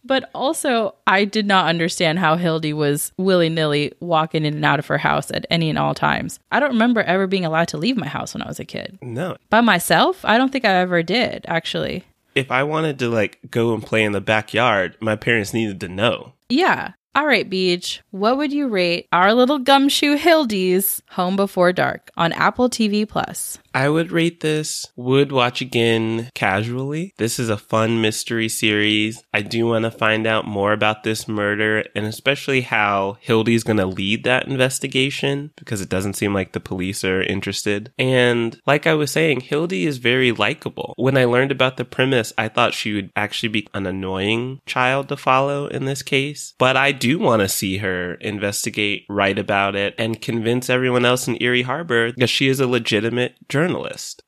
But 0.08 0.30
also, 0.34 0.96
I 1.06 1.26
did 1.26 1.46
not 1.46 1.68
understand 1.68 2.18
how 2.18 2.38
Hildy 2.38 2.72
was 2.72 3.12
willy 3.18 3.50
nilly 3.50 3.92
walking 4.00 4.46
in 4.46 4.54
and 4.54 4.64
out 4.64 4.80
of 4.80 4.88
her 4.88 4.98
house 4.98 5.30
at 5.32 5.46
any 5.50 5.70
and 5.70 5.78
all 5.78 5.94
times. 5.94 6.40
I 6.50 6.62
don't 6.62 6.72
remember 6.72 7.02
ever 7.02 7.28
being 7.28 7.44
allowed 7.44 7.68
to 7.70 7.78
leave 7.78 7.98
my 7.98 8.08
house 8.08 8.34
when 8.34 8.42
I 8.42 8.48
was 8.48 8.58
a 8.58 8.64
kid. 8.64 8.98
No. 9.02 9.36
By 9.50 9.60
myself? 9.60 10.24
I 10.24 10.38
don't 10.38 10.50
think 10.50 10.64
I 10.64 10.76
ever 10.76 11.04
did, 11.04 11.44
actually. 11.50 12.06
If 12.38 12.52
I 12.52 12.62
wanted 12.62 13.00
to 13.00 13.10
like 13.10 13.40
go 13.50 13.74
and 13.74 13.82
play 13.82 14.04
in 14.04 14.12
the 14.12 14.22
backyard, 14.22 14.96
my 15.02 15.16
parents 15.16 15.56
needed 15.56 15.80
to 15.82 15.88
know. 15.88 16.34
Yeah. 16.50 16.92
All 17.16 17.26
right, 17.26 17.50
Beej. 17.50 18.02
What 18.12 18.38
would 18.38 18.54
you 18.54 18.68
rate 18.68 19.08
our 19.12 19.34
little 19.34 19.58
gumshoe 19.58 20.18
Hildy's 20.18 21.02
Home 21.14 21.36
Before 21.36 21.74
Dark 21.74 22.12
on 22.16 22.32
Apple 22.34 22.70
TV 22.70 23.10
Plus? 23.10 23.58
I 23.78 23.90
would 23.90 24.12
rate 24.12 24.40
this, 24.40 24.88
would 24.96 25.32
watch 25.32 25.62
again 25.62 26.32
casually. 26.34 27.14
This 27.18 27.38
is 27.38 27.50
a 27.50 27.60
fun 27.60 28.02
mystery 28.02 28.50
series. 28.50 29.24
I 29.36 29.44
do 29.44 29.68
want 29.68 29.84
to 29.84 29.92
find 29.92 30.26
out 30.26 30.48
more 30.48 30.74
about 30.74 31.04
this 31.04 31.28
murder 31.28 31.86
and 31.94 32.08
especially 32.08 32.62
how 32.62 33.20
Hildy's 33.22 33.64
going 33.64 33.78
to 33.78 33.86
lead 33.86 34.24
that 34.24 34.48
investigation 34.48 35.52
because 35.58 35.80
it 35.80 35.90
doesn't 35.90 36.16
seem 36.16 36.34
like 36.34 36.54
the 36.54 36.60
police 36.60 37.04
are 37.04 37.22
interested. 37.22 37.94
And 38.00 38.60
like 38.66 38.88
I 38.88 38.96
was 38.96 39.12
saying, 39.12 39.42
Hildy 39.42 39.86
is 39.86 40.00
very 40.00 40.32
likable. 40.32 40.96
When 40.98 41.16
I 41.16 41.26
learned 41.26 41.52
about 41.52 41.78
the 41.78 41.86
premise, 41.86 42.34
I 42.36 42.48
thought 42.48 42.74
she 42.74 42.96
would 42.96 43.12
actually 43.16 43.50
be 43.50 43.68
an 43.76 43.86
annoying 43.86 44.60
child 44.66 45.08
to 45.10 45.18
follow 45.18 45.68
in 45.68 45.86
this 45.86 46.02
case. 46.02 46.56
But 46.58 46.78
I 46.78 46.94
do 46.94 47.20
want 47.20 47.44
to 47.44 47.48
see 47.48 47.78
her 47.78 48.16
investigate, 48.16 49.06
write 49.08 49.38
about 49.38 49.76
it, 49.76 49.94
and 50.00 50.20
convince 50.20 50.68
everyone 50.68 51.06
else 51.06 51.28
in 51.28 51.40
Erie 51.44 51.62
Harbor 51.62 52.12
that 52.14 52.26
she 52.26 52.48
is 52.48 52.60
a 52.60 52.66
legitimate 52.66 53.36
journalist. 53.48 53.67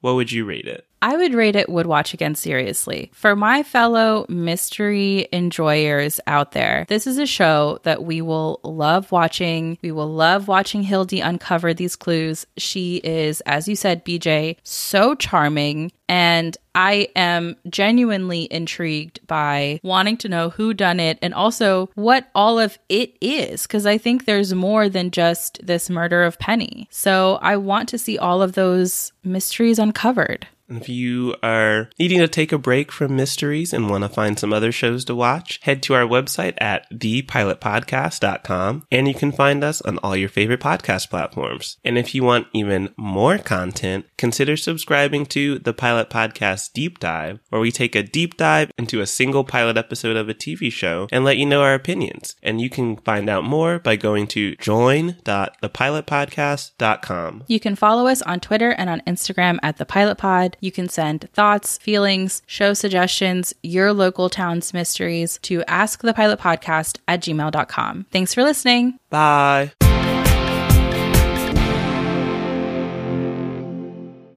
What 0.02 0.16
would 0.16 0.32
you 0.32 0.46
rate 0.46 0.68
it? 0.68 0.89
I 1.02 1.16
would 1.16 1.34
rate 1.34 1.56
it 1.56 1.70
Would 1.70 1.88
Watch 1.88 2.14
Again 2.14 2.36
seriously. 2.36 3.12
For 3.14 3.36
my 3.36 3.64
fellow 3.64 4.26
mystery 4.28 5.28
enjoyers 5.32 6.20
out 6.28 6.52
there, 6.52 6.86
this 6.90 7.08
is 7.08 7.18
a 7.18 7.26
show 7.26 7.80
that 7.84 8.04
we 8.04 8.22
will 8.22 8.60
love 8.64 9.12
watching. 9.12 9.78
We 9.82 9.92
will 9.92 10.12
love 10.12 10.48
watching 10.48 10.84
Hildy 10.84 11.22
uncover 11.22 11.74
these 11.74 11.96
clues. 11.96 12.46
She 12.58 12.98
is, 12.98 13.42
as 13.42 13.68
you 13.68 13.76
said, 13.76 14.04
BJ, 14.04 14.58
so 14.64 15.16
charming. 15.16 15.92
And 16.10 16.58
I 16.74 17.10
am 17.16 17.56
genuinely 17.70 18.48
intrigued 18.52 19.26
by 19.28 19.80
wanting 19.84 20.18
to 20.18 20.30
know 20.30 20.50
who 20.50 20.74
done 20.74 21.00
it 21.00 21.20
and 21.22 21.34
also 21.34 21.90
what 21.96 22.30
all 22.34 22.58
of 22.58 22.80
it 22.90 23.16
is 23.22 23.64
because 23.64 23.86
I 23.86 23.98
think 23.98 24.26
there's 24.26 24.54
more 24.54 24.90
than 24.90 25.12
just 25.12 25.60
this 25.66 25.90
murder 25.90 26.24
of 26.24 26.40
Penny. 26.40 26.88
So 26.90 27.38
I 27.42 27.58
want 27.58 27.90
to 27.90 27.98
see 27.98 28.18
all 28.18 28.42
of 28.42 28.54
those 28.54 29.12
mysteries 29.24 29.78
uncovered. 29.78 30.48
If 30.70 30.88
you 30.88 31.36
are 31.42 31.90
needing 31.98 32.20
to 32.20 32.28
take 32.28 32.52
a 32.52 32.58
break 32.58 32.92
from 32.92 33.16
mysteries 33.16 33.74
and 33.74 33.90
want 33.90 34.04
to 34.04 34.10
find 34.10 34.38
some 34.38 34.54
other 34.54 34.72
shows 34.72 35.04
to 35.06 35.16
watch, 35.16 35.60
head 35.64 35.82
to 35.84 35.96
our 35.96 36.04
website 36.04 36.56
at 36.60 36.90
thepilotpodcast.com 36.92 38.86
and 38.92 39.08
you 39.08 39.14
can 39.14 39.32
find 39.32 39.64
us 39.64 39.82
on 39.82 39.98
all 40.00 40.16
your 40.16 40.30
favorite 40.30 40.60
podcast 40.60 41.10
platforms. 41.10 41.78
And 41.84 41.98
if 41.98 42.14
you 42.14 42.24
want 42.24 42.48
even 42.54 42.94
more 42.98 43.38
content, 43.38 44.06
consider 44.18 44.58
subscribing 44.58 45.26
to 45.28 45.60
the 45.60 45.74
Pilot 45.74 46.10
Podcast 46.10 46.74
Deep 46.74 47.00
Dive, 47.00 47.40
where 47.50 47.62
we 47.62 47.72
take 47.72 47.96
a 47.96 48.04
deep 48.04 48.38
dive 48.38 48.72
into 48.78 49.02
a 49.02 49.08
single 49.08 49.44
pilot 49.44 49.78
episode 49.78 50.18
of 50.18 50.30
a 50.30 50.34
TV 50.34 50.72
show 50.72 51.08
and 51.12 51.26
let 51.26 51.38
you 51.38 51.46
know 51.46 51.62
our 51.62 51.74
opinions. 51.74 52.36
And 52.44 52.62
you 52.62 52.70
can 52.70 52.98
find 52.98 53.30
out 53.30 53.44
more 53.44 53.80
by 53.80 53.96
going 53.96 54.28
to 54.28 54.56
join.thepilotpodcast.com. 54.58 57.44
You 57.48 57.60
can 57.60 57.76
follow 57.76 58.08
us 58.08 58.22
on 58.22 58.40
Twitter 58.40 58.70
and 58.72 58.90
on 58.90 59.02
Instagram 59.02 59.60
at 59.64 59.78
the 59.78 59.86
Pilot 59.86 60.18
Pod. 60.18 60.58
You 60.60 60.72
can 60.72 60.90
send 60.90 61.30
thoughts, 61.34 61.78
feelings, 61.78 62.42
show 62.46 62.74
suggestions, 62.74 63.54
your 63.64 63.94
local 63.94 64.30
town's 64.30 64.74
mysteries 64.74 65.40
to 65.44 65.60
askthepilotpodcast 65.62 66.98
at 67.08 67.22
gmail.com. 67.22 68.06
Thanks 68.12 68.34
for 68.34 68.44
listening. 68.44 69.00
Bye. 69.10 69.72